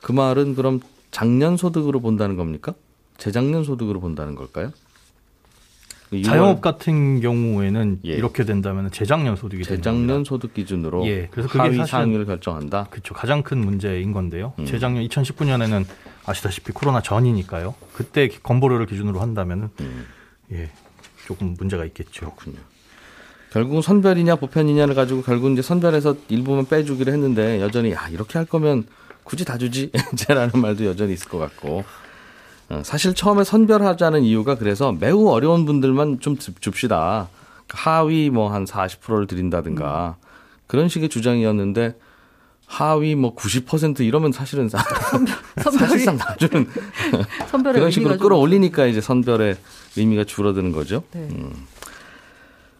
그 0.00 0.12
말은 0.12 0.54
그럼 0.54 0.80
작년 1.10 1.56
소득으로 1.56 2.00
본다는 2.00 2.36
겁니까? 2.36 2.72
재작년 3.18 3.64
소득으로 3.64 4.00
본다는 4.00 4.36
걸까요? 4.36 4.70
그 6.10 6.16
6월 6.16 6.24
자영업 6.24 6.60
같은 6.60 7.20
경우에는 7.20 8.00
예. 8.04 8.10
이렇게 8.10 8.44
된다면 8.44 8.90
재작년 8.90 9.36
소득이 9.36 9.62
재작년. 9.62 10.24
소득 10.24 10.52
기준으로 10.52 11.06
예, 11.06 11.28
그래서 11.30 11.48
그게 11.48 11.60
하위 11.60 11.86
상위를 11.86 12.26
결정한다. 12.26 12.88
그렇죠. 12.90 13.14
가장 13.14 13.42
큰 13.42 13.58
문제인 13.58 14.12
건데요. 14.12 14.52
음. 14.58 14.66
재작년 14.66 15.06
2019년에는 15.06 15.84
아시다시피 16.26 16.72
코로나 16.72 17.00
전이니까요. 17.00 17.74
그때 17.94 18.28
건보료를 18.28 18.86
기준으로 18.86 19.20
한다면은 19.20 19.68
음. 19.80 20.06
예, 20.52 20.70
조금 21.26 21.54
문제가 21.56 21.84
있겠죠. 21.84 22.32
그렇군요. 22.32 22.58
결국은 23.52 23.80
선별이냐 23.80 24.36
보편이냐를 24.36 24.94
가지고 24.96 25.22
결국 25.22 25.52
이제 25.52 25.62
선별해서 25.62 26.16
일부만 26.28 26.66
빼주기로 26.66 27.12
했는데 27.12 27.60
여전히 27.60 27.94
아 27.94 28.08
이렇게 28.08 28.38
할 28.38 28.46
거면 28.46 28.84
굳이 29.22 29.44
다 29.44 29.58
주지 29.58 29.92
제라는 30.16 30.60
말도 30.60 30.86
여전히 30.86 31.12
있을 31.12 31.28
것 31.28 31.38
같고 31.38 31.78
어, 31.78 31.84
사실 32.84 33.14
처음에 33.14 33.42
선별하자는 33.44 34.22
이유가 34.22 34.54
그래서 34.54 34.92
매우 34.92 35.28
어려운 35.28 35.66
분들만 35.66 36.20
좀 36.20 36.36
줍- 36.38 36.60
줍시다 36.60 37.28
하위 37.68 38.30
뭐 38.30 38.48
한 38.52 38.64
40%를 38.64 39.26
드린다든가 39.26 40.16
그런 40.66 40.88
식의 40.88 41.08
주장이었는데 41.08 41.94
하위 42.66 43.16
뭐 43.16 43.34
90% 43.34 44.00
이러면 44.00 44.30
사실은 44.32 44.68
사실상 45.58 46.16
다 46.16 46.36
주는 46.36 46.68
선별의 47.50 47.74
그런 47.80 47.90
식으로 47.90 48.16
끌어올리니까 48.18 48.86
이제 48.86 49.00
선별의 49.00 49.56
의미가 49.96 50.22
줄어드는 50.24 50.70
거죠. 50.70 51.02
네. 51.12 51.28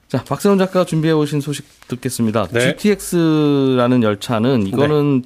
자, 0.06 0.23
박세훈 0.25 0.59
작가가 0.59 0.85
준비해 0.85 1.12
오신 1.12 1.40
소식 1.40 1.66
듣겠습니다. 1.88 2.47
네. 2.52 2.76
GTX라는 2.76 4.02
열차는 4.04 4.66
이거는 4.68 5.25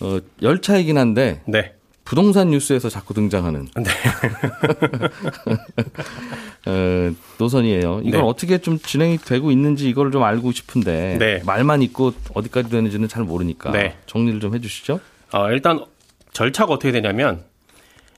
어, 0.00 0.18
열차이긴 0.42 0.96
한데 0.96 1.42
네. 1.46 1.74
부동산 2.08 2.48
뉴스에서 2.48 2.88
자꾸 2.88 3.12
등장하는 3.12 3.68
네. 3.76 3.84
어, 6.66 7.12
노선이에요. 7.36 8.00
이건 8.02 8.22
네. 8.22 8.26
어떻게 8.26 8.56
좀 8.56 8.78
진행이 8.78 9.18
되고 9.18 9.50
있는지 9.50 9.90
이걸 9.90 10.10
좀 10.10 10.22
알고 10.22 10.52
싶은데 10.52 11.18
네. 11.18 11.42
말만 11.44 11.82
있고 11.82 12.14
어디까지 12.32 12.70
되는지는 12.70 13.08
잘 13.08 13.24
모르니까 13.24 13.72
네. 13.72 13.98
정리를 14.06 14.40
좀 14.40 14.54
해주시죠. 14.54 15.00
어, 15.32 15.50
일단 15.50 15.84
절차가 16.32 16.72
어떻게 16.72 16.92
되냐면 16.92 17.44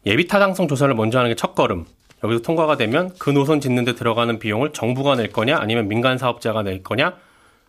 예비 0.07 0.29
타당성 0.29 0.69
조사를 0.69 0.95
먼저 0.95 1.19
하는 1.19 1.29
게 1.29 1.35
첫 1.35 1.57
걸음. 1.57 1.85
여기서 2.23 2.43
통과가 2.43 2.77
되면 2.77 3.13
그 3.19 3.31
노선 3.31 3.61
짓는 3.61 3.85
데 3.85 3.97
들어가는 3.97 4.39
비용을 4.39 4.73
정부가 4.73 5.17
낼 5.17 5.33
거냐 5.33 5.59
아니면 5.59 5.89
민간 5.89 6.17
사업자가 6.17 6.63
낼 6.63 6.85
거냐 6.85 7.15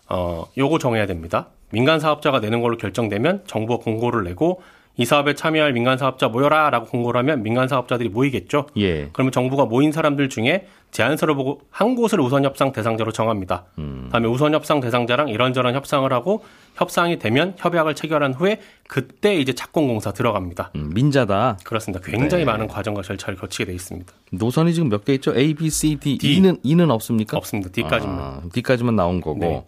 어, 0.08 0.46
요거 0.56 0.78
정해야 0.78 1.08
됩니다. 1.08 1.48
민간 1.72 2.00
사업자가 2.00 2.42
내는 2.42 2.62
걸로 2.62 2.78
결정되면 2.78 3.46
정부가 3.48 3.84
공고를 3.84 4.24
내고 4.24 4.62
이 5.02 5.06
사업에 5.06 5.34
참여할 5.34 5.74
민간 5.74 5.98
사업자 5.98 6.28
모여라 6.28 6.70
라고 6.70 6.86
공고를 6.86 7.18
하면 7.20 7.42
민간 7.42 7.68
사업자들이 7.68 8.10
모이겠죠. 8.10 8.68
예. 8.78 9.10
그러면 9.14 9.32
정부가 9.32 9.66
모인 9.66 9.92
사람들 9.92 10.30
중에 10.30 10.68
제안서를 10.92 11.34
보고 11.34 11.62
한 11.72 11.96
곳을 11.96 12.20
우선 12.20 12.44
협상 12.46 12.72
대상자로 12.72 13.12
정합니다. 13.12 13.64
다음에 14.12 14.28
우선 14.28 14.54
협상 14.54 14.80
대상자랑 14.80 15.30
이런저런 15.30 15.74
협상을 15.74 16.12
하고 16.14 16.44
협상이 16.76 17.18
되면 17.18 17.56
협약을 17.58 17.96
체결한 17.96 18.34
후에 18.34 18.60
그때 18.88 19.36
이제 19.36 19.54
착공공사 19.54 20.12
들어갑니다. 20.12 20.72
음, 20.76 20.92
민자다. 20.94 21.58
그렇습니다. 21.64 22.04
굉장히 22.06 22.44
네. 22.46 22.52
많은 22.52 22.68
과정과 22.68 23.02
절차를 23.02 23.40
거치게 23.40 23.66
돼 23.66 23.74
있습니다. 23.74 24.12
노선이 24.34 24.74
지금 24.74 24.90
몇 24.90 25.04
개 25.06 25.14
있죠? 25.16 25.34
A, 25.36 25.54
B, 25.56 25.70
C, 25.72 25.96
D. 25.96 26.18
D. 26.20 26.36
E는 26.36 26.58
E는 26.62 26.92
없습니까? 26.92 27.38
없습니다. 27.38 27.72
D까지만. 27.72 28.20
아, 28.20 28.42
D까지만 28.54 28.96
나온 28.96 29.20
거고. 29.22 29.40
네. 29.40 29.66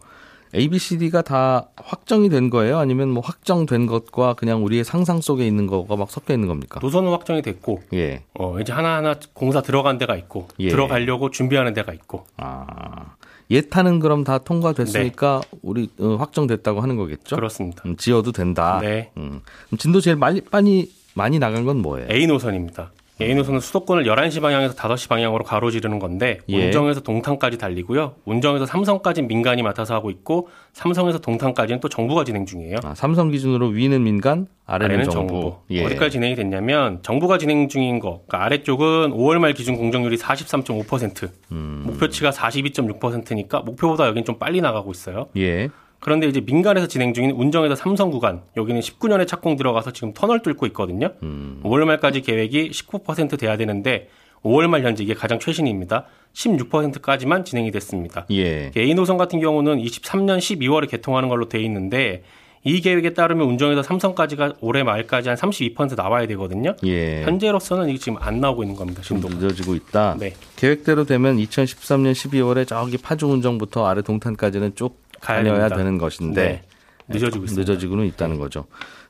A, 0.56 0.68
B, 0.68 0.78
C, 0.78 0.98
D가 1.00 1.24
다 1.24 1.70
확정이 1.76 2.30
된 2.30 2.50
거예요? 2.50 2.78
아니면 2.78 3.10
뭐 3.10 3.24
확정된 3.24 3.88
것과 3.88 4.36
그냥 4.36 4.64
우리의 4.64 4.84
상상 4.84 5.20
속에 5.20 5.48
있는 5.48 5.66
거가 5.66 5.96
막 5.96 6.12
섞여 6.12 6.34
있는 6.34 6.48
겁니까? 6.48 6.80
노선은 6.82 7.10
확정이 7.12 7.42
됐고 7.42 7.82
예. 7.94 8.24
어, 8.36 8.60
이제 8.60 8.72
하나하나 8.72 9.16
공사 9.34 9.62
들어간 9.62 9.98
데가 9.98 10.16
있고 10.16 10.48
예. 10.60 10.70
들어가려고 10.70 11.32
준비하는 11.32 11.74
데가 11.74 11.94
있고 11.94 12.26
아. 12.38 13.16
예타는 13.50 14.00
그럼 14.00 14.24
다 14.24 14.38
통과됐으니까 14.38 15.42
우리 15.62 15.90
어, 16.00 16.16
확정됐다고 16.16 16.82
하는 16.82 16.98
거겠죠? 16.98 17.36
그렇습니다. 17.36 17.84
음, 17.86 17.98
지어도 17.98 18.32
된다. 18.32 18.80
네. 18.82 19.12
음. 19.18 19.42
진도 19.78 20.02
제일 20.02 20.16
많이 20.18 20.42
많이 20.52 20.90
많이 21.16 21.40
나간 21.40 21.66
건 21.66 21.82
뭐예요? 21.82 22.08
A 22.12 22.28
노선입니다. 22.28 22.92
A 23.24 23.36
노선은 23.36 23.60
수도권을 23.60 24.06
11시 24.06 24.42
방향에서 24.42 24.76
5시 24.76 25.10
방향으로 25.10 25.44
가로지르는 25.44 26.00
건데 26.00 26.40
예. 26.50 26.66
운정에서 26.66 27.02
동탄까지 27.02 27.58
달리고요. 27.58 28.16
운정에서 28.26 28.66
삼성까지 28.66 29.24
민간이 29.24 29.64
맡아서 29.64 29.94
하고 29.94 30.10
있고 30.10 30.50
삼성에서 30.74 31.20
동탄까지는 31.20 31.80
또 31.80 31.90
정부가 31.90 32.24
진행 32.24 32.46
중이에요. 32.46 32.78
아, 32.84 32.94
삼성 32.96 33.30
기준으로 33.30 33.68
위는 33.68 34.04
민간, 34.04 34.48
아래는, 34.66 34.96
아래는 34.96 35.10
정부. 35.10 35.34
정부. 35.34 35.56
예. 35.72 35.86
어디까지 35.86 36.12
진행이 36.12 36.36
됐냐면 36.36 37.00
정부가 37.04 37.38
진행 37.38 37.68
중인 37.70 38.00
거. 38.00 38.22
그러니까 38.28 38.46
아래쪽은 38.46 39.12
5월 39.12 39.40
말 39.40 39.54
기준 39.54 39.78
공정률이 39.78 40.18
43.5%, 40.18 41.30
음. 41.52 41.84
목표치가 41.86 42.32
42.6%니까 42.32 43.60
목표보다 43.62 44.08
여긴 44.08 44.26
좀 44.26 44.38
빨리 44.38 44.62
나가고 44.62 44.92
있어요. 44.92 45.28
예. 45.38 45.70
그런데 46.04 46.28
이제 46.28 46.42
민간에서 46.42 46.86
진행 46.86 47.14
중인 47.14 47.32
운정에서 47.32 47.76
삼성 47.76 48.12
구간 48.12 48.42
여기는 48.58 48.82
19년에 48.82 49.26
착공 49.26 49.56
들어가서 49.56 49.94
지금 49.94 50.14
터널 50.14 50.42
뚫고 50.42 50.66
있거든요. 50.68 51.14
음. 51.24 51.62
5월 51.64 51.86
말까지 51.86 52.20
계획이 52.20 52.72
19% 52.72 53.40
돼야 53.40 53.56
되는데 53.56 54.10
5월 54.44 54.68
말 54.68 54.84
현재 54.84 55.02
이게 55.02 55.14
가장 55.14 55.40
최신입니다. 55.40 56.04
16%까지만 56.34 57.46
진행이 57.46 57.72
됐습니다. 57.72 58.26
예. 58.32 58.72
A 58.76 58.94
노선 58.96 59.18
같은 59.18 59.40
경우는 59.40 59.78
23년 59.82 60.40
12월에 60.40 60.90
개통하는 60.90 61.30
걸로 61.30 61.48
돼 61.48 61.62
있는데 61.62 62.24
이 62.66 62.82
계획에 62.82 63.14
따르면 63.14 63.48
운정에서 63.48 63.82
삼성까지가 63.82 64.56
올해 64.60 64.84
말까지 64.84 65.30
한 65.30 65.38
32% 65.38 65.96
나와야 65.96 66.28
되거든요. 66.28 66.76
예. 66.86 67.24
현재로서는 67.24 67.88
이게 67.88 67.98
지금 67.98 68.18
안 68.20 68.42
나오고 68.42 68.64
있는 68.64 68.76
겁니다. 68.76 69.02
좀 69.02 69.20
신도가. 69.22 69.36
늦어지고 69.36 69.76
있다. 69.76 70.18
네. 70.20 70.34
계획대로 70.58 71.06
되면 71.06 71.38
2013년 71.38 72.12
12월에 72.12 72.68
저기 72.68 72.98
파주 72.98 73.28
운정부터 73.28 73.86
아래 73.86 74.02
동탄까지는 74.02 74.76
쭉 74.76 75.02
다녀야 75.24 75.54
됩니다. 75.56 75.76
되는 75.78 75.98
것인데 75.98 76.44
네. 76.44 76.62
늦어지고 77.08 77.46
있습니다. 77.46 77.72
늦어지고는 77.72 78.06
있다는 78.06 78.40
거죠. 78.40 78.66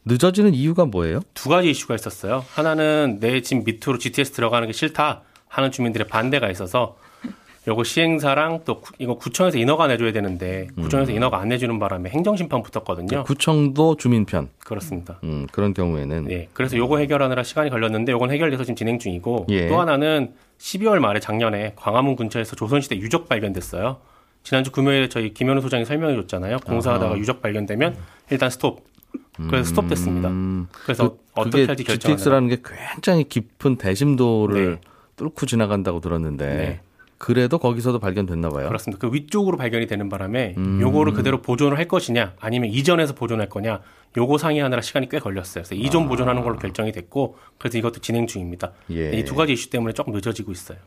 늦어지는 0.05 0.53
이유가 0.53 0.85
뭐예요? 0.85 1.21
두 1.33 1.49
가지 1.49 1.69
이슈가 1.69 1.95
있었어요. 1.95 2.43
하나는 2.53 3.17
내 3.19 3.41
집 3.41 3.63
밑으로 3.65 3.97
GTS 3.97 4.31
들어가는 4.31 4.67
게 4.67 4.73
싫다 4.73 5.21
하는 5.47 5.71
주민들의 5.71 6.07
반대가 6.07 6.49
있어서 6.49 6.97
요거 7.65 7.85
시행사랑 7.85 8.63
또 8.65 8.81
구- 8.81 8.91
이거 8.99 9.15
구청에서 9.15 9.57
인허가 9.57 9.87
내줘야 9.87 10.11
되는데 10.11 10.67
구청에서 10.75 11.13
인허가 11.13 11.39
안 11.39 11.47
내주는 11.47 11.79
바람에 11.79 12.09
행정심판 12.09 12.61
붙었거든요. 12.61 13.23
구청도 13.23 13.95
주민편 13.95 14.49
그렇습니다. 14.59 15.19
음, 15.23 15.47
그런 15.53 15.73
경우에는 15.73 16.25
네, 16.25 16.49
그래서 16.51 16.75
요거 16.75 16.97
해결하느라 16.97 17.41
시간이 17.43 17.69
걸렸는데 17.69 18.11
요건 18.11 18.31
해결돼서 18.31 18.65
지금 18.65 18.75
진행 18.75 18.99
중이고 18.99 19.45
예. 19.49 19.69
또 19.69 19.79
하나는 19.79 20.33
12월 20.59 20.99
말에 20.99 21.21
작년에 21.21 21.71
광화문 21.77 22.17
근처에서 22.17 22.57
조선시대 22.57 22.97
유적 22.97 23.29
발견됐어요. 23.29 23.97
지난주 24.43 24.71
금요일에 24.71 25.09
저희 25.09 25.33
김현우 25.33 25.61
소장이 25.61 25.85
설명해 25.85 26.15
줬잖아요. 26.15 26.57
공사하다가 26.59 27.11
아하. 27.11 27.17
유적 27.19 27.41
발견되면 27.41 27.95
일단 28.29 28.49
스톱. 28.49 28.83
그래서 29.47 29.69
스톱됐습니다. 29.69 30.29
음, 30.29 30.67
그래서 30.83 31.09
그- 31.11 31.17
어떻게 31.33 31.61
그게 31.61 31.65
할지 31.67 31.83
결정하는 31.83 32.17
GTX라는 32.17 32.47
게 32.49 32.61
굉장히 32.93 33.23
깊은 33.23 33.77
대심도를 33.77 34.71
네. 34.75 34.81
뚫고 35.15 35.45
지나간다고 35.45 36.01
들었는데 36.01 36.45
네. 36.55 36.79
그래도 37.17 37.57
거기서도 37.57 37.99
발견됐나 37.99 38.49
봐요. 38.49 38.67
그렇습니다. 38.67 38.99
그 39.07 39.13
위쪽으로 39.13 39.57
발견이 39.57 39.87
되는 39.87 40.09
바람에 40.09 40.55
음. 40.57 40.79
요거를 40.81 41.13
그대로 41.13 41.41
보존을 41.41 41.77
할 41.77 41.87
것이냐 41.87 42.33
아니면 42.39 42.69
이전해서 42.69 43.15
보존할 43.15 43.47
거냐 43.49 43.79
요거 44.15 44.37
상의하느라 44.37 44.81
시간이 44.81 45.09
꽤 45.09 45.19
걸렸어요. 45.19 45.63
그래서 45.63 45.75
이전 45.75 46.07
보존하는 46.07 46.43
걸로 46.43 46.57
결정이 46.57 46.91
됐고 46.91 47.37
그래서 47.57 47.77
이것도 47.77 47.99
진행 48.01 48.27
중입니다. 48.27 48.67
아. 48.67 48.71
예. 48.91 49.11
이 49.17 49.23
두 49.23 49.35
가지 49.35 49.53
이슈 49.53 49.69
때문에 49.69 49.93
조금 49.93 50.13
늦어지고 50.13 50.51
있어요. 50.51 50.77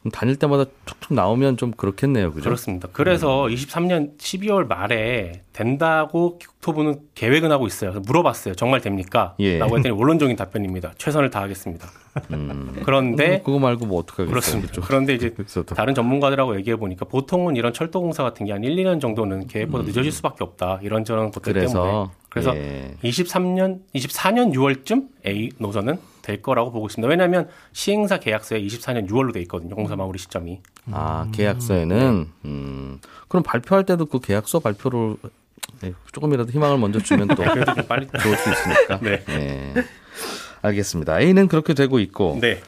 그럼 0.00 0.10
다닐 0.12 0.36
때마다 0.36 0.64
툭툭 0.84 1.14
나오면 1.14 1.56
좀 1.56 1.72
그렇겠네요. 1.72 2.30
그죠? 2.32 2.44
그렇습니다. 2.44 2.88
그래서 2.92 3.44
23년 3.44 4.16
12월 4.18 4.66
말에 4.66 5.42
된다고 5.52 6.38
국토부는 6.38 7.00
계획은 7.14 7.50
하고 7.50 7.66
있어요. 7.66 7.90
그래서 7.90 8.04
물어봤어요. 8.06 8.54
정말 8.54 8.80
됩니까? 8.80 9.34
예. 9.40 9.58
라고 9.58 9.76
했더니 9.76 9.94
원론적인 9.98 10.36
답변입니다. 10.36 10.92
최선을 10.98 11.30
다하겠습니다. 11.30 11.88
음. 12.32 12.80
그런데 12.84 13.42
그거 13.44 13.58
말고 13.58 13.86
뭐 13.86 13.98
어떡하겠어요. 14.00 14.28
그렇습니다. 14.30 14.68
그죠? 14.68 14.80
그런데 14.82 15.14
이제 15.14 15.30
그래서 15.30 15.62
더- 15.64 15.74
다른 15.74 15.94
전문가들하고 15.94 16.56
얘기해 16.56 16.76
보니까 16.76 17.04
보통은 17.06 17.56
이런 17.56 17.72
철도 17.72 18.00
공사 18.00 18.22
같은 18.22 18.46
게 18.46 18.52
한 18.52 18.62
1, 18.64 18.76
2년 18.76 19.00
정도는 19.00 19.48
계획보다 19.48 19.84
늦어질 19.84 20.10
수밖에 20.12 20.44
없다. 20.44 20.78
이런저런 20.82 21.30
것들 21.30 21.52
때문에. 21.52 22.06
음. 22.36 22.42
그래서 22.42 22.56
예. 22.56 22.94
23년, 23.02 23.80
24년 23.94 24.52
6월쯤 24.52 25.08
A 25.26 25.50
노선은 25.58 25.98
될 26.22 26.42
거라고 26.42 26.70
보고 26.72 26.86
있습니다. 26.86 27.08
왜냐하면 27.08 27.48
시행사 27.72 28.18
계약서에 28.18 28.60
24년 28.60 29.08
6월로 29.08 29.32
돼 29.32 29.40
있거든요. 29.42 29.74
공사 29.74 29.96
마무리 29.96 30.18
시점이. 30.18 30.60
아 30.92 31.28
계약서에는 31.32 32.28
음 32.44 33.00
그럼 33.28 33.42
발표할 33.42 33.84
때도 33.86 34.06
그 34.06 34.20
계약서 34.20 34.58
발표를 34.60 35.16
네, 35.80 35.92
조금이라도 36.12 36.50
희망을 36.52 36.78
먼저 36.78 36.98
주면 36.98 37.28
또 37.28 37.42
빨리. 37.88 38.06
좋을 38.20 38.36
수 38.36 38.50
있으니까. 38.50 38.98
네. 39.02 39.24
예. 39.28 39.74
알겠습니다. 40.62 41.20
A는 41.20 41.48
그렇게 41.48 41.74
되고 41.74 41.98
있고 42.00 42.38
네. 42.40 42.60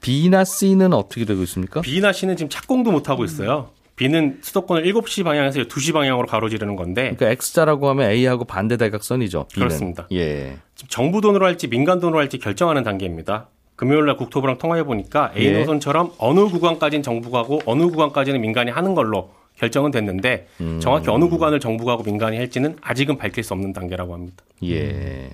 B나 0.00 0.44
C는 0.44 0.92
어떻게 0.92 1.24
되고 1.24 1.42
있습니까? 1.44 1.80
B나 1.80 2.12
C는 2.12 2.36
지금 2.36 2.48
착공도 2.50 2.90
못 2.90 3.08
하고 3.08 3.24
있어요. 3.24 3.70
B는 3.96 4.38
수도권을 4.42 4.84
7시 4.84 5.24
방향에서 5.24 5.60
2시 5.60 5.92
방향으로 5.92 6.26
가로지르는 6.26 6.76
건데 6.76 7.14
그러니까 7.16 7.30
X자라고 7.30 7.88
하면 7.90 8.10
A하고 8.10 8.44
반대 8.44 8.76
대각선이죠. 8.76 9.48
B는. 9.52 9.68
그렇습니다. 9.68 10.06
예. 10.12 10.58
지금 10.74 10.88
정부 10.88 11.20
돈으로 11.22 11.46
할지 11.46 11.66
민간 11.66 11.98
돈으로 11.98 12.18
할지 12.18 12.38
결정하는 12.38 12.82
단계입니다. 12.82 13.48
금요일 13.74 14.06
날 14.06 14.16
국토부랑 14.16 14.58
통화해 14.58 14.84
보니까 14.84 15.32
A 15.36 15.46
예. 15.46 15.58
노선처럼 15.58 16.12
어느 16.18 16.40
구간까지는 16.40 17.02
정부가 17.02 17.38
하고 17.40 17.60
어느 17.64 17.84
구간까지는 17.84 18.40
민간이 18.40 18.70
하는 18.70 18.94
걸로 18.94 19.30
결정은 19.56 19.90
됐는데 19.90 20.48
음. 20.60 20.78
정확히 20.80 21.08
어느 21.08 21.28
구간을 21.28 21.60
정부가 21.60 21.92
하고 21.92 22.02
민간이 22.02 22.36
할지는 22.36 22.76
아직은 22.82 23.16
밝힐 23.16 23.42
수 23.42 23.54
없는 23.54 23.72
단계라고 23.72 24.12
합니다. 24.12 24.44
예. 24.64 25.30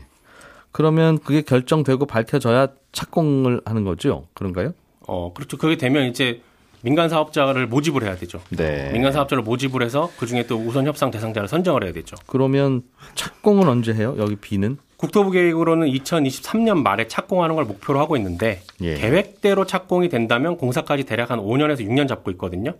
그러면 0.70 1.18
그게 1.18 1.42
결정되고 1.42 2.06
밝혀져야 2.06 2.68
착공을 2.92 3.60
하는 3.64 3.84
거죠? 3.84 4.26
그런가요? 4.34 4.72
어, 5.06 5.32
그렇죠. 5.34 5.58
그게 5.58 5.76
되면 5.76 6.06
이제 6.06 6.40
민간 6.82 7.08
사업자를 7.08 7.66
모집을 7.66 8.02
해야 8.02 8.16
되죠. 8.16 8.40
네. 8.50 8.90
민간 8.92 9.12
사업자를 9.12 9.42
모집을 9.42 9.82
해서 9.82 10.10
그 10.18 10.26
중에 10.26 10.46
또 10.46 10.56
우선 10.56 10.86
협상 10.86 11.10
대상자를 11.10 11.48
선정을 11.48 11.84
해야 11.84 11.92
되죠. 11.92 12.16
그러면 12.26 12.82
착공은 13.14 13.68
언제 13.68 13.94
해요? 13.94 14.14
여기 14.18 14.36
B는? 14.36 14.78
국토부 14.96 15.30
계획으로는 15.30 15.88
2023년 15.88 16.82
말에 16.82 17.08
착공하는 17.08 17.56
걸 17.56 17.64
목표로 17.64 17.98
하고 17.98 18.16
있는데 18.16 18.62
예. 18.82 18.94
계획대로 18.94 19.64
착공이 19.66 20.08
된다면 20.08 20.56
공사까지 20.56 21.04
대략 21.04 21.30
한 21.30 21.40
5년에서 21.40 21.80
6년 21.80 22.08
잡고 22.08 22.30
있거든요. 22.32 22.74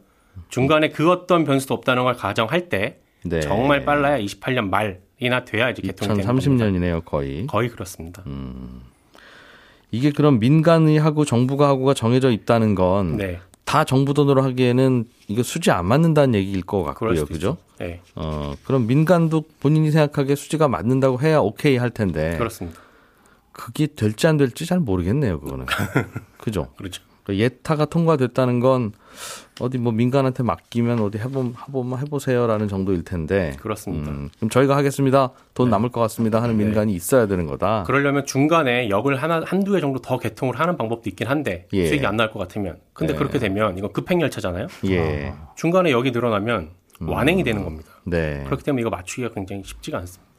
중간에 0.49 0.91
그 0.91 1.11
어떤 1.11 1.45
변수도 1.45 1.75
없다는 1.75 2.05
걸 2.05 2.15
가정할 2.15 2.69
때 2.69 2.99
네. 3.25 3.41
정말 3.41 3.85
빨라야 3.85 4.19
28년 4.19 4.69
말이나 4.69 5.45
돼야 5.45 5.71
이제 5.71 5.83
개통이 5.83 6.17
되는 6.17 6.27
겁니다. 6.27 6.67
2030년이네요, 6.67 7.05
거의. 7.05 7.47
거의 7.47 7.69
그렇습니다. 7.69 8.23
이게 9.91 10.11
그럼 10.11 10.39
민간이 10.39 10.99
하고 10.99 11.25
정부가 11.25 11.69
하고가 11.69 11.95
정해져 11.95 12.31
있다는 12.31 12.75
건 12.75 13.19
다 13.73 13.79
네, 13.79 13.85
정부 13.87 14.13
돈으로 14.13 14.43
하기에는 14.43 15.07
이거 15.29 15.43
수지 15.43 15.71
안 15.71 15.87
맞는다는 15.87 16.35
얘기일 16.35 16.61
것 16.61 16.83
같고요, 16.83 17.25
그죠? 17.25 17.57
네, 17.79 18.03
어, 18.15 18.53
그럼 18.65 18.87
민간도 18.87 19.45
본인이 19.61 19.91
생각하기에 19.91 20.35
수지가 20.37 20.69
맞는다고 20.69 21.23
해야 21.23 21.39
오케이 21.39 21.79
할 21.79 21.89
텐데 21.89 22.37
그렇습니다. 22.37 22.79
그게 23.51 23.87
될지 23.87 24.27
안 24.27 24.37
될지 24.37 24.67
잘 24.67 24.79
모르겠네요, 24.79 25.41
그거는. 25.41 25.65
그죠? 26.37 26.69
그렇죠. 26.77 27.03
그 27.25 27.39
예타가 27.39 27.85
통과됐다는 27.85 28.61
건 28.61 28.93
어디 29.61 29.79
뭐 29.79 29.93
민간한테 29.93 30.43
맡기면 30.43 30.99
어디 31.01 31.19
해보, 31.19 31.53
해보면 31.69 32.01
해보세요라는 32.01 32.67
정도일 32.69 33.05
텐데. 33.05 33.55
그렇습니다. 33.61 34.11
음, 34.11 34.29
그럼 34.37 34.51
저희가 34.51 34.77
하겠습니다. 34.77 35.31
돈 35.55 35.71
남을 35.71 35.91
것 35.91 36.01
같습니다. 36.01 36.43
하는 36.43 36.57
네. 36.57 36.65
민간이 36.65 36.93
있어야 36.95 37.27
되는 37.27 37.47
거다. 37.47 37.85
그러려면 37.87 38.27
중간에 38.27 38.89
역을 38.89 39.23
하나 39.23 39.43
한두 39.45 39.73
개 39.73 39.81
정도 39.81 40.01
더 40.01 40.19
개통을 40.19 40.59
하는 40.59 40.77
방법도 40.77 41.09
있긴 41.11 41.29
한데 41.29 41.69
예. 41.73 41.87
수익이 41.87 42.05
안 42.07 42.17
나올 42.17 42.33
것 42.33 42.41
같으면 42.41 42.79
근데 42.93 43.13
네. 43.13 43.19
그렇게 43.19 43.39
되면 43.39 43.79
이건 43.79 43.93
급행 43.93 44.21
열차잖아요. 44.21 44.67
예. 44.87 45.35
중간에 45.55 45.93
역이 45.93 46.11
늘어나면 46.11 46.71
완행이 47.01 47.45
되는 47.45 47.65
겁니다. 47.65 47.91
네. 48.05 48.43
그렇기 48.47 48.65
때문에 48.65 48.81
이거 48.81 48.91
맞추기가 48.91 49.33
굉장히 49.35 49.63
쉽지가 49.65 49.99
않습니다. 49.99 50.33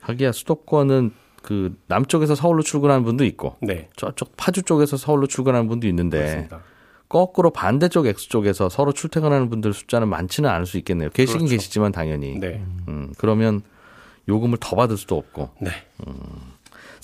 하기야 0.00 0.32
수도권은 0.32 1.12
그 1.44 1.76
남쪽에서 1.88 2.34
서울로 2.34 2.62
출근하는 2.62 3.04
분도 3.04 3.22
있고 3.26 3.56
네, 3.60 3.90
저쪽 3.96 4.34
파주 4.36 4.62
쪽에서 4.62 4.96
서울로 4.96 5.26
출근하는 5.26 5.68
분도 5.68 5.86
있는데 5.86 6.18
그렇습니다. 6.18 6.60
거꾸로 7.08 7.50
반대쪽 7.50 8.06
X 8.06 8.30
쪽에서 8.30 8.70
서로 8.70 8.92
출퇴근하는 8.92 9.50
분들 9.50 9.74
숫자는 9.74 10.08
많지는 10.08 10.48
않을 10.48 10.64
수 10.64 10.78
있겠네요. 10.78 11.10
계시긴 11.10 11.40
그렇죠. 11.40 11.56
계시지만 11.56 11.92
당연히. 11.92 12.40
네, 12.40 12.64
음, 12.88 13.12
그러면 13.18 13.60
요금을 14.26 14.56
더 14.58 14.74
받을 14.74 14.96
수도 14.96 15.18
없고. 15.18 15.50
네. 15.60 15.70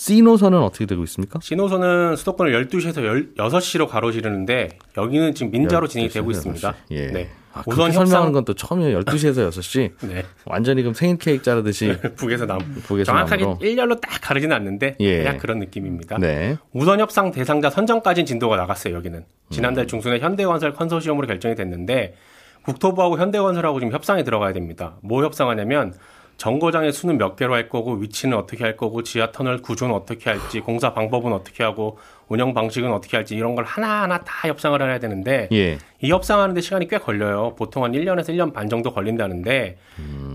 C 0.01 0.23
노선은 0.23 0.63
어떻게 0.63 0.87
되고 0.87 1.05
있습니까? 1.05 1.41
신호선은 1.43 2.17
수도권을 2.17 2.69
12시에서 2.69 3.37
6시로 3.37 3.87
가로지르는데 3.87 4.79
여기는 4.97 5.35
지금 5.35 5.53
민자로 5.53 5.89
진행이 5.89 6.09
12시 6.09 6.11
에서 6.11 6.15
되고 6.21 6.31
있습니다. 6.31 6.71
6시. 6.71 6.75
예. 6.93 7.07
네. 7.09 7.29
아, 7.53 7.63
우선 7.67 7.93
설명하는 7.93 8.33
건 8.33 8.47
또 8.47 8.55
처음이에요. 8.55 9.01
12시에서 9.01 9.51
6시. 9.51 9.91
네. 10.09 10.25
완전히 10.47 10.81
그럼 10.81 10.95
생일 10.95 11.19
케이크 11.19 11.43
자르듯이 11.43 11.95
북에서 12.17 12.47
남 12.47 12.61
북에서 12.85 13.13
정확하게 13.13 13.45
남으로. 13.45 13.59
일렬로 13.63 14.01
딱 14.01 14.09
가르지는 14.23 14.57
않는데 14.57 14.97
예. 15.01 15.19
대략 15.19 15.37
그런 15.37 15.59
느낌입니다. 15.59 16.17
네. 16.17 16.57
우선 16.73 16.99
협상 16.99 17.31
대상자 17.31 17.69
선정까지는 17.69 18.25
진도가 18.25 18.57
나갔어요. 18.57 18.95
여기는 18.95 19.19
음. 19.19 19.25
지난달 19.51 19.87
중순에 19.87 20.21
현대건설 20.21 20.73
컨소시엄으로 20.73 21.27
결정이 21.27 21.55
됐는데 21.57 22.15
국토부하고 22.63 23.19
현대건설하고 23.19 23.81
지금 23.81 23.93
협상에 23.93 24.25
들어가야 24.25 24.55
됩니다. 24.55 24.97
뭐 25.03 25.23
협상하냐면 25.25 25.93
정거장의 26.41 26.95
수는 26.95 27.19
몇 27.19 27.37
개로 27.37 27.53
할 27.53 27.69
거고 27.69 27.93
위치는 27.97 28.35
어떻게 28.35 28.65
할 28.65 28.75
거고 28.75 29.03
지하 29.03 29.31
터널 29.31 29.59
구조는 29.59 29.95
어떻게 29.95 30.31
할지 30.31 30.61
공사 30.61 30.95
방법은 30.95 31.35
어떻게 31.35 31.63
하고 31.63 31.99
운영 32.29 32.55
방식은 32.55 32.91
어떻게 32.91 33.19
할지 33.19 33.37
이런 33.37 33.55
걸 33.55 33.67
하나하나 33.67 34.21
다 34.21 34.49
협상을 34.49 34.81
해야 34.81 34.99
되는데 34.99 35.51
예. 35.53 35.77
이 36.01 36.11
협상하는데 36.11 36.59
시간이 36.63 36.89
꽤 36.89 36.97
걸려요. 36.97 37.55
보통 37.57 37.85
한 37.85 37.93
1년에서 37.93 38.31
1년 38.31 38.55
반 38.55 38.71
정도 38.71 38.91
걸린다는데 38.95 39.77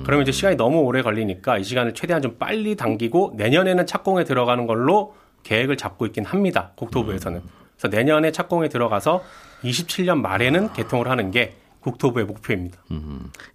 그러면 0.04 0.22
이제 0.22 0.32
시간이 0.32 0.58
너무 0.58 0.82
오래 0.82 1.02
걸리니까 1.02 1.58
이 1.58 1.63
시간을 1.63 1.96
최대한 1.96 2.22
좀 2.22 2.36
빨리 2.38 2.76
당기고 2.76 3.34
내년에는 3.38 3.88
착공에 3.88 4.26
들어가는 4.26 4.68
걸로 4.68 5.15
계획을 5.41 5.76
잡고 5.76 6.06
있긴 6.06 6.24
합니다. 6.24 6.72
국토부에서는. 6.76 7.41
그래서 7.78 7.88
내년에 7.88 8.32
착공에 8.32 8.70
들어가서 8.70 9.24
27년 9.63 10.22
말에는 10.22 10.72
개통을 10.74 11.10
하는 11.10 11.32
게 11.32 11.56
국토부의 11.86 12.26
목표입니다. 12.26 12.80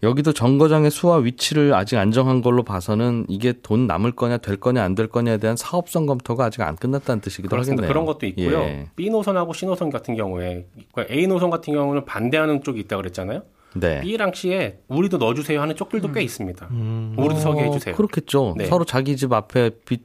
여기도 0.04 0.32
정거장의 0.32 0.90
수와 0.90 1.16
위치를 1.16 1.74
아직 1.74 1.96
안 1.98 2.12
정한 2.12 2.42
걸로 2.42 2.62
봐서는 2.62 3.26
이게 3.28 3.52
돈 3.62 3.86
남을 3.88 4.12
거냐 4.12 4.38
될 4.38 4.56
거냐 4.56 4.82
안 4.84 4.94
될 4.94 5.08
거냐에 5.08 5.38
대한 5.38 5.56
사업성 5.56 6.06
검토가 6.06 6.44
아직 6.46 6.60
안 6.62 6.76
끝났다는 6.76 7.20
뜻이기도 7.20 7.48
그렇습니다. 7.50 7.82
하겠네요. 7.82 7.92
그런 7.92 8.04
것도 8.06 8.26
있고요. 8.26 8.60
예. 8.60 8.86
B 8.96 9.10
노선하고 9.10 9.52
C 9.52 9.66
노선 9.66 9.90
같은 9.90 10.14
경우에 10.14 10.66
그러니까 10.92 11.14
A 11.14 11.26
노선 11.26 11.50
같은 11.50 11.72
경우는 11.74 12.04
반대하는 12.04 12.62
쪽이 12.62 12.78
있다 12.80 12.96
그랬잖아요. 12.96 13.42
네. 13.74 14.00
B랑 14.00 14.32
C에 14.34 14.78
우리도 14.88 15.18
넣어주세요 15.18 15.60
하는 15.60 15.74
쪽들도 15.76 16.12
꽤 16.12 16.22
있습니다. 16.22 16.68
우리도 17.16 17.36
서게 17.36 17.62
해주세요. 17.64 17.94
어, 17.94 17.96
그렇겠죠. 17.96 18.54
네. 18.56 18.66
서로 18.66 18.84
자기 18.84 19.16
집 19.16 19.32
앞에 19.32 19.70
비, 19.84 19.98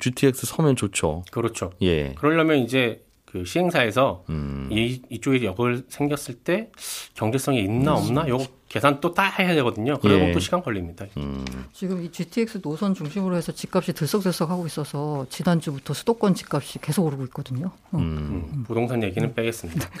GTX 0.00 0.46
서면 0.46 0.74
좋죠. 0.76 1.22
그렇죠. 1.30 1.70
예. 1.82 2.14
그러려면 2.14 2.58
이제 2.58 3.02
그 3.34 3.44
시행사에서 3.44 4.24
음. 4.28 4.68
이 4.70 5.02
이쪽에 5.10 5.44
역을 5.44 5.86
생겼을 5.88 6.36
때 6.36 6.70
경제성이 7.14 7.64
있나 7.64 7.94
없나 7.94 8.28
요거 8.28 8.46
계산 8.68 9.00
또 9.00 9.12
다 9.12 9.24
해야 9.28 9.56
되거든요. 9.56 9.98
그러면 9.98 10.28
예. 10.28 10.32
또 10.32 10.38
시간 10.38 10.62
걸립니다. 10.62 11.04
지금 11.72 12.04
이 12.04 12.12
GTX 12.12 12.60
노선 12.60 12.94
중심으로 12.94 13.34
해서 13.34 13.50
집값이 13.50 13.92
들썩들썩 13.92 14.50
하고 14.50 14.66
있어서 14.66 15.26
지난주부터 15.30 15.94
수도권 15.94 16.36
집값이 16.36 16.78
계속 16.80 17.04
오르고 17.06 17.24
있거든요. 17.24 17.72
어. 17.90 17.98
음, 17.98 18.62
부동산 18.68 19.02
얘기는 19.02 19.34
빼겠습니다. 19.34 19.88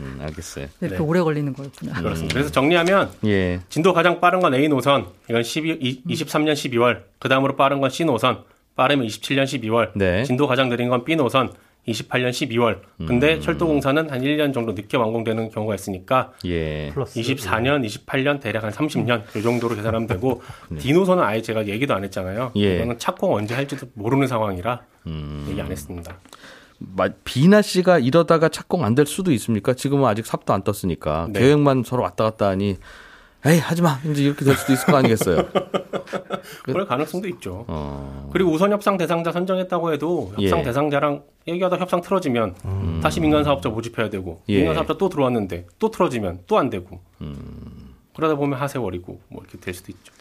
음, 0.00 0.18
알겠어요. 0.22 0.68
이렇게 0.80 0.96
네. 0.96 1.02
오래 1.02 1.20
걸리는 1.20 1.52
거였구나. 1.52 2.00
그렇습니다. 2.00 2.32
그래서 2.32 2.50
정리하면 2.50 3.12
예. 3.26 3.60
진도 3.68 3.92
가장 3.92 4.20
빠른 4.20 4.40
건 4.40 4.54
A 4.54 4.68
노선. 4.68 5.08
이건 5.28 5.42
12, 5.42 5.78
이, 5.82 6.02
23년 6.04 6.54
12월. 6.54 7.02
그 7.18 7.28
다음으로 7.28 7.56
빠른 7.56 7.82
건 7.82 7.90
C 7.90 8.06
노선. 8.06 8.42
빠르면 8.78 9.06
27년 9.08 9.42
12월. 9.42 9.90
네. 9.96 10.22
진도 10.22 10.46
가장 10.46 10.68
느린 10.68 10.88
건 10.88 11.04
B 11.04 11.16
노선. 11.16 11.50
28년 11.88 12.30
12월. 12.30 12.80
근데 13.06 13.36
음. 13.36 13.40
철도공사는 13.40 14.10
한 14.10 14.20
1년 14.20 14.52
정도 14.52 14.72
늦게 14.72 14.96
완공되는 14.98 15.50
경우가 15.50 15.74
있으니까 15.74 16.32
예. 16.44 16.90
플러스 16.92 17.18
24년, 17.18 17.82
28년, 17.86 18.40
대략 18.40 18.62
한 18.64 18.70
30년 18.70 19.22
이 19.34 19.42
정도로 19.42 19.74
계산하면 19.74 20.06
되고 20.06 20.42
D 20.78 20.92
노선은 20.92 21.24
아예 21.24 21.40
제가 21.40 21.66
얘기도 21.66 21.94
안 21.94 22.04
했잖아요. 22.04 22.52
네. 22.54 22.60
예. 22.62 22.76
이거는 22.76 22.98
착공 22.98 23.34
언제 23.34 23.54
할지도 23.54 23.86
모르는 23.94 24.26
상황이라 24.26 24.82
음. 25.06 25.46
얘기 25.48 25.60
안 25.62 25.70
했습니다. 25.72 26.18
마- 26.78 27.08
B나 27.24 27.62
C가 27.62 27.98
이러다가 27.98 28.50
착공 28.50 28.84
안 28.84 28.94
될 28.94 29.06
수도 29.06 29.32
있습니까? 29.32 29.72
지금은 29.72 30.04
아직 30.04 30.26
삽도 30.26 30.52
안 30.52 30.62
떴으니까 30.62 31.28
네. 31.32 31.40
계획만 31.40 31.84
서로 31.86 32.02
왔다 32.02 32.22
갔다 32.24 32.48
하니 32.48 32.76
에이 33.46 33.58
하지 33.60 33.82
마 33.82 34.00
이제 34.04 34.24
이렇게 34.24 34.44
될 34.44 34.54
수도 34.56 34.72
있을 34.72 34.86
거 34.86 34.96
아니겠어요. 34.96 35.44
그럴 36.64 36.86
가능성도 36.86 37.28
있죠. 37.28 37.64
어, 37.68 38.28
그리고 38.32 38.50
우선 38.50 38.72
협상 38.72 38.96
대상자 38.96 39.30
선정했다고 39.30 39.92
해도 39.92 40.32
협상 40.38 40.58
예. 40.58 40.62
대상자랑 40.64 41.22
얘기하다 41.46 41.76
협상 41.78 42.00
틀어지면 42.00 43.00
다시 43.00 43.20
민간 43.20 43.44
사업자 43.44 43.68
모집해야 43.68 44.10
되고 44.10 44.42
예. 44.48 44.56
민간 44.58 44.74
사업자 44.74 44.96
또 44.98 45.08
들어왔는데 45.08 45.66
또 45.78 45.90
틀어지면 45.90 46.40
또 46.46 46.58
안 46.58 46.68
되고 46.70 47.00
그러다 48.16 48.34
보면 48.34 48.58
하세월이고 48.58 49.20
뭐 49.28 49.42
이렇게 49.42 49.58
될 49.58 49.72
수도 49.72 49.92
있죠. 49.92 50.12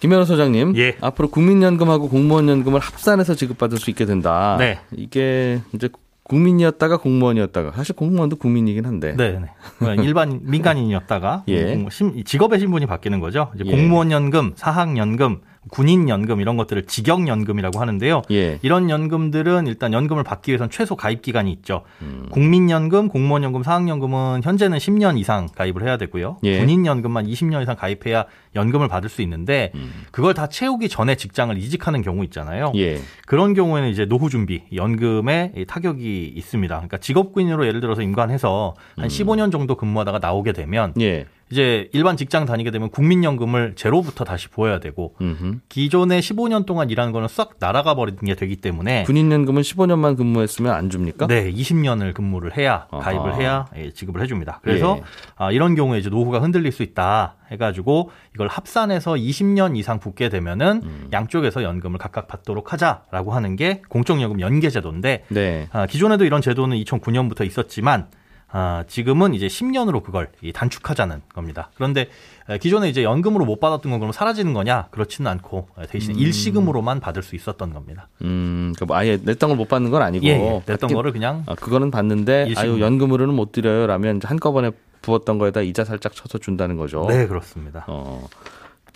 김현우 0.00 0.24
소장님, 0.26 0.76
예. 0.76 0.96
앞으로 1.00 1.28
국민연금하고 1.28 2.08
공무원연금을 2.10 2.80
합산해서 2.80 3.34
지급받을 3.34 3.78
수 3.78 3.88
있게 3.90 4.04
된다. 4.04 4.56
네. 4.58 4.78
이게 4.92 5.62
이제 5.72 5.88
국민이었다가 6.28 6.96
공무원이었다가 6.98 7.72
사실 7.72 7.94
공무원도 7.94 8.36
국민이긴 8.36 8.84
한데. 8.84 9.14
네, 9.16 9.38
네. 9.38 9.96
일반 10.02 10.40
민간인이었다가 10.42 11.44
예. 11.48 11.86
직업의 12.24 12.58
신분이 12.58 12.86
바뀌는 12.86 13.20
거죠. 13.20 13.50
이제 13.54 13.64
예. 13.66 13.70
공무원 13.70 14.10
연금, 14.10 14.52
사학 14.56 14.96
연금, 14.96 15.40
군인 15.70 16.08
연금 16.08 16.40
이런 16.40 16.56
것들을 16.56 16.86
직영연금이라고 16.86 17.80
하는데요. 17.80 18.22
예. 18.30 18.58
이런 18.62 18.88
연금들은 18.88 19.66
일단 19.66 19.92
연금을 19.92 20.22
받기 20.22 20.52
위해선 20.52 20.70
최소 20.70 20.96
가입 20.96 21.22
기간이 21.22 21.50
있죠. 21.52 21.82
음. 22.02 22.28
국민연금, 22.30 23.08
공무원연금, 23.08 23.62
사학연금은 23.62 24.42
현재는 24.44 24.78
10년 24.78 25.18
이상 25.18 25.46
가입을 25.54 25.82
해야 25.82 25.96
되고요. 25.96 26.38
예. 26.44 26.58
군인연금만 26.60 27.26
20년 27.26 27.62
이상 27.62 27.76
가입해야 27.76 28.26
연금을 28.54 28.88
받을 28.88 29.08
수 29.08 29.22
있는데 29.22 29.72
음. 29.74 29.90
그걸 30.10 30.34
다 30.34 30.48
채우기 30.48 30.88
전에 30.88 31.16
직장을 31.16 31.56
이직하는 31.58 32.02
경우 32.02 32.22
있잖아요. 32.24 32.72
예. 32.76 32.98
그런 33.26 33.54
경우에는 33.54 33.88
이제 33.88 34.06
노후 34.06 34.30
준비 34.30 34.62
연금에 34.74 35.52
이 35.56 35.64
타격이 35.64 36.32
있습니다. 36.36 36.74
그러니까 36.74 36.98
직업군인으로 36.98 37.66
예를 37.66 37.80
들어서 37.80 38.02
임관해서 38.02 38.74
한 38.96 39.08
15년 39.08 39.50
정도 39.50 39.76
근무하다가 39.76 40.18
나오게 40.20 40.52
되면 40.52 40.92
예. 41.00 41.26
이제 41.50 41.88
일반 41.92 42.16
직장 42.16 42.44
다니게 42.44 42.72
되면 42.72 42.90
국민연금을 42.90 43.74
제로부터 43.76 44.24
다시 44.24 44.48
부어야 44.48 44.80
되고 44.80 45.14
음흠. 45.20 45.60
기존에 45.68 46.18
15년 46.18 46.66
동안 46.66 46.90
일한 46.90 47.12
거는 47.12 47.28
싹 47.28 47.54
날아가 47.60 47.94
버리는 47.94 48.18
게 48.18 48.34
되기 48.34 48.56
때문에 48.56 49.04
군인연금은 49.04 49.62
15년만 49.62 50.16
근무했으면 50.16 50.74
안 50.74 50.90
줍니까? 50.90 51.28
네, 51.28 51.52
20년을 51.52 52.14
근무를 52.14 52.56
해야 52.56 52.88
아하. 52.90 53.00
가입을 53.00 53.36
해야 53.36 53.66
예, 53.76 53.92
지급을 53.92 54.20
해줍니다. 54.22 54.60
그래서 54.62 54.96
예. 54.98 55.04
아, 55.36 55.52
이런 55.52 55.76
경우에 55.76 56.00
이제 56.00 56.10
노후가 56.10 56.40
흔들릴 56.40 56.72
수 56.72 56.82
있다 56.82 57.36
해가지고 57.52 58.10
이걸 58.34 58.48
합산해서 58.48 59.12
20년 59.14 59.76
이상 59.76 60.00
붙게 60.00 60.28
되면은 60.28 60.80
음. 60.82 61.08
양쪽에서 61.12 61.62
연금을 61.62 61.98
각각 61.98 62.26
받도록 62.26 62.72
하자라고 62.72 63.32
하는 63.32 63.54
게 63.54 63.82
공적연금 63.88 64.40
연계제도인데 64.40 65.26
네. 65.28 65.68
아, 65.70 65.86
기존에도 65.86 66.24
이런 66.24 66.42
제도는 66.42 66.76
2009년부터 66.78 67.46
있었지만 67.46 68.08
아, 68.48 68.84
지금은 68.86 69.34
이제 69.34 69.48
10년으로 69.48 70.02
그걸 70.02 70.30
이 70.40 70.52
단축하자는 70.52 71.22
겁니다. 71.34 71.70
그런데 71.74 72.08
에, 72.48 72.58
기존에 72.58 72.88
이제 72.88 73.02
연금으로 73.02 73.44
못 73.44 73.58
받았던 73.60 73.90
건 73.90 73.98
그럼 74.00 74.12
사라지는 74.12 74.54
거냐? 74.54 74.86
그렇지는 74.92 75.30
않고 75.30 75.68
에, 75.78 75.86
대신 75.86 76.14
일시금으로만 76.16 77.00
받을 77.00 77.22
수 77.22 77.34
있었던 77.34 77.72
겁니다. 77.74 78.08
음, 78.22 78.72
그러니까 78.76 78.86
뭐 78.86 78.96
아예 78.96 79.18
냈던 79.22 79.48
걸 79.50 79.56
못 79.56 79.68
받는 79.68 79.90
건 79.90 80.02
아니고. 80.02 80.24
예, 80.26 80.30
예. 80.30 80.62
냈던 80.66 80.92
거를 80.94 81.12
그냥 81.12 81.42
아, 81.46 81.54
그거는 81.54 81.90
받는데 81.90 82.46
일시금. 82.48 82.62
아유 82.74 82.80
연금으로는 82.80 83.34
못 83.34 83.50
드려요. 83.52 83.86
라면 83.86 84.18
이제 84.18 84.28
한꺼번에 84.28 84.70
부었던 85.02 85.38
거에다 85.38 85.60
이자 85.62 85.84
살짝 85.84 86.14
쳐서 86.14 86.38
준다는 86.38 86.76
거죠. 86.76 87.04
네 87.08 87.26
그렇습니다. 87.26 87.84
어. 87.88 88.26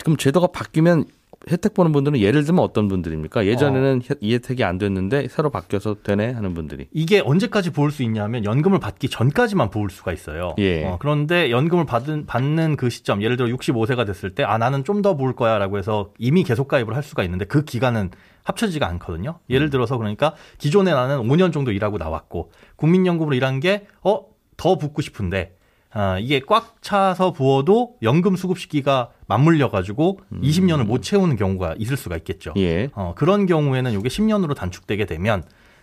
그럼 0.02 0.16
제도가 0.16 0.46
바뀌면 0.48 1.04
혜택 1.50 1.72
보는 1.74 1.92
분들은 1.92 2.20
예를 2.20 2.44
들면 2.44 2.62
어떤 2.62 2.88
분들입니까? 2.88 3.46
예전에는 3.46 4.02
혜- 4.02 4.14
이 4.20 4.34
혜택이 4.34 4.62
안 4.62 4.76
됐는데 4.76 5.28
새로 5.28 5.48
바뀌어서 5.50 5.96
되네 6.02 6.32
하는 6.32 6.52
분들이. 6.52 6.86
이게 6.92 7.20
언제까지 7.20 7.70
부을 7.70 7.90
수 7.90 8.02
있냐면 8.02 8.44
연금을 8.44 8.78
받기 8.78 9.08
전까지만 9.08 9.70
부을 9.70 9.88
수가 9.90 10.12
있어요. 10.12 10.54
예. 10.58 10.84
어, 10.84 10.98
그런데 11.00 11.50
연금을 11.50 11.86
받은, 11.86 12.26
받는 12.26 12.76
그 12.76 12.90
시점, 12.90 13.22
예를 13.22 13.36
들어 13.38 13.48
65세가 13.56 14.06
됐을 14.06 14.34
때, 14.34 14.42
아, 14.42 14.58
나는 14.58 14.84
좀더 14.84 15.16
부을 15.16 15.34
거야 15.34 15.56
라고 15.58 15.78
해서 15.78 16.10
이미 16.18 16.42
계속 16.44 16.68
가입을 16.68 16.94
할 16.94 17.02
수가 17.02 17.24
있는데 17.24 17.46
그 17.46 17.64
기간은 17.64 18.10
합쳐지지가 18.42 18.86
않거든요. 18.88 19.38
예를 19.48 19.70
들어서 19.70 19.96
그러니까 19.96 20.34
기존에 20.58 20.92
나는 20.92 21.18
5년 21.28 21.52
정도 21.52 21.72
일하고 21.72 21.96
나왔고, 21.98 22.50
국민연금으로 22.76 23.34
일한 23.34 23.60
게, 23.60 23.86
어, 24.02 24.24
더 24.56 24.76
붓고 24.76 25.00
싶은데, 25.00 25.56
아, 25.92 26.18
이게 26.18 26.40
꽉 26.46 26.80
차서 26.82 27.32
부어도 27.32 27.96
연금 28.02 28.36
수급 28.36 28.58
시기가 28.58 29.10
맞물려 29.26 29.70
가지고 29.70 30.20
20년을 30.32 30.84
못 30.84 31.02
채우는 31.02 31.36
경우가 31.36 31.74
있을 31.78 31.96
수가 31.96 32.16
있겠죠. 32.18 32.54
예. 32.56 32.90
어, 32.94 33.14
그런 33.16 33.46
경우에는 33.46 33.92
이게 33.92 34.08
10년으로 34.08 34.54
단축되게 34.54 35.06
되면 35.06 35.42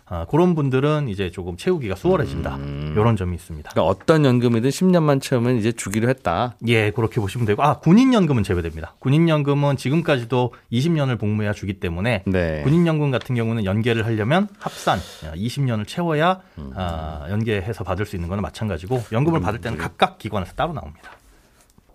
아, 0.10 0.26
그런 0.30 0.56
분들은 0.56 1.10
이제 1.10 1.30
조금 1.32 1.58
채우기가 1.58 1.96
수월해진다. 1.96 2.58
이런 2.94 3.18
점이 3.18 3.36
있습니다. 3.36 3.72
그러니까 3.72 3.92
어떤 3.92 4.24
연금이든 4.24 4.70
10년만 4.70 5.22
채우면 5.22 5.58
이제 5.58 5.74
주기로 5.74 6.08
했다. 6.08 6.56
예, 6.68 6.92
그렇게 6.92 7.20
보시면 7.20 7.46
되고 7.46 7.62
아 7.62 7.80
군인연금은 7.80 8.44
제외됩니다. 8.44 8.96
군인연금은 9.00 9.76
지금까지도 9.76 10.54
20년을 10.72 11.20
복무해야 11.20 11.52
주기 11.52 11.74
때문에 11.74 12.24
네. 12.26 12.62
군인연금 12.64 13.12
같은 13.12 13.36
경우는 13.36 13.66
연계를 13.66 14.06
하려면 14.06 14.48
합산 14.60 15.00
20년을 15.36 15.86
채워야 15.86 16.40
아, 16.76 17.28
연계해서 17.30 17.84
받을 17.84 18.06
수 18.06 18.16
있는 18.16 18.30
거는 18.30 18.42
마찬가지고 18.42 19.04
연금을 19.12 19.42
받을 19.42 19.60
때는 19.60 19.78
각각 19.78 20.18
기관에서 20.20 20.54
따로 20.54 20.72
나옵니다. 20.74 21.12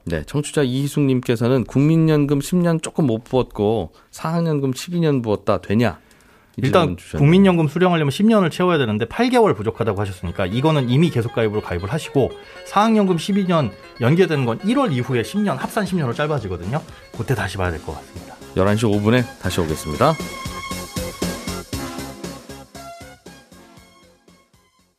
네, 0.04 0.22
청취자 0.24 0.62
이희숙님께서는 0.64 1.64
국민연금 1.64 2.40
10년 2.40 2.82
조금 2.82 3.06
못 3.06 3.24
부었고 3.24 3.92
사학연금 4.10 4.72
12년 4.72 5.22
부었다 5.22 5.60
되냐? 5.62 5.98
이 6.56 6.62
일단. 6.66 6.96
국민연금 7.16 7.68
수령하려면 7.68 8.10
10년을 8.10 8.50
채워야 8.50 8.78
되는데 8.78 9.06
8개월 9.06 9.56
부족하다고 9.56 10.00
하셨으니까 10.00 10.46
이거는 10.46 10.90
이미 10.90 11.08
계속 11.10 11.32
가입으로 11.34 11.62
가입을 11.62 11.90
하시고 11.92 12.30
사학연금 12.66 13.16
12년 13.16 13.70
연계되는 14.00 14.44
건 14.44 14.58
1월 14.60 14.92
이후에 14.92 15.22
10년 15.22 15.56
합산 15.56 15.84
10년으로 15.84 16.14
짧아지거든요. 16.14 16.82
그때 17.16 17.34
다시 17.34 17.56
봐야 17.56 17.70
될 17.70 17.80
것 17.82 17.94
같습니다. 17.94 18.34
11시 18.56 18.80
5분에 19.02 19.24
다시 19.40 19.60
오겠습니다. 19.60 20.14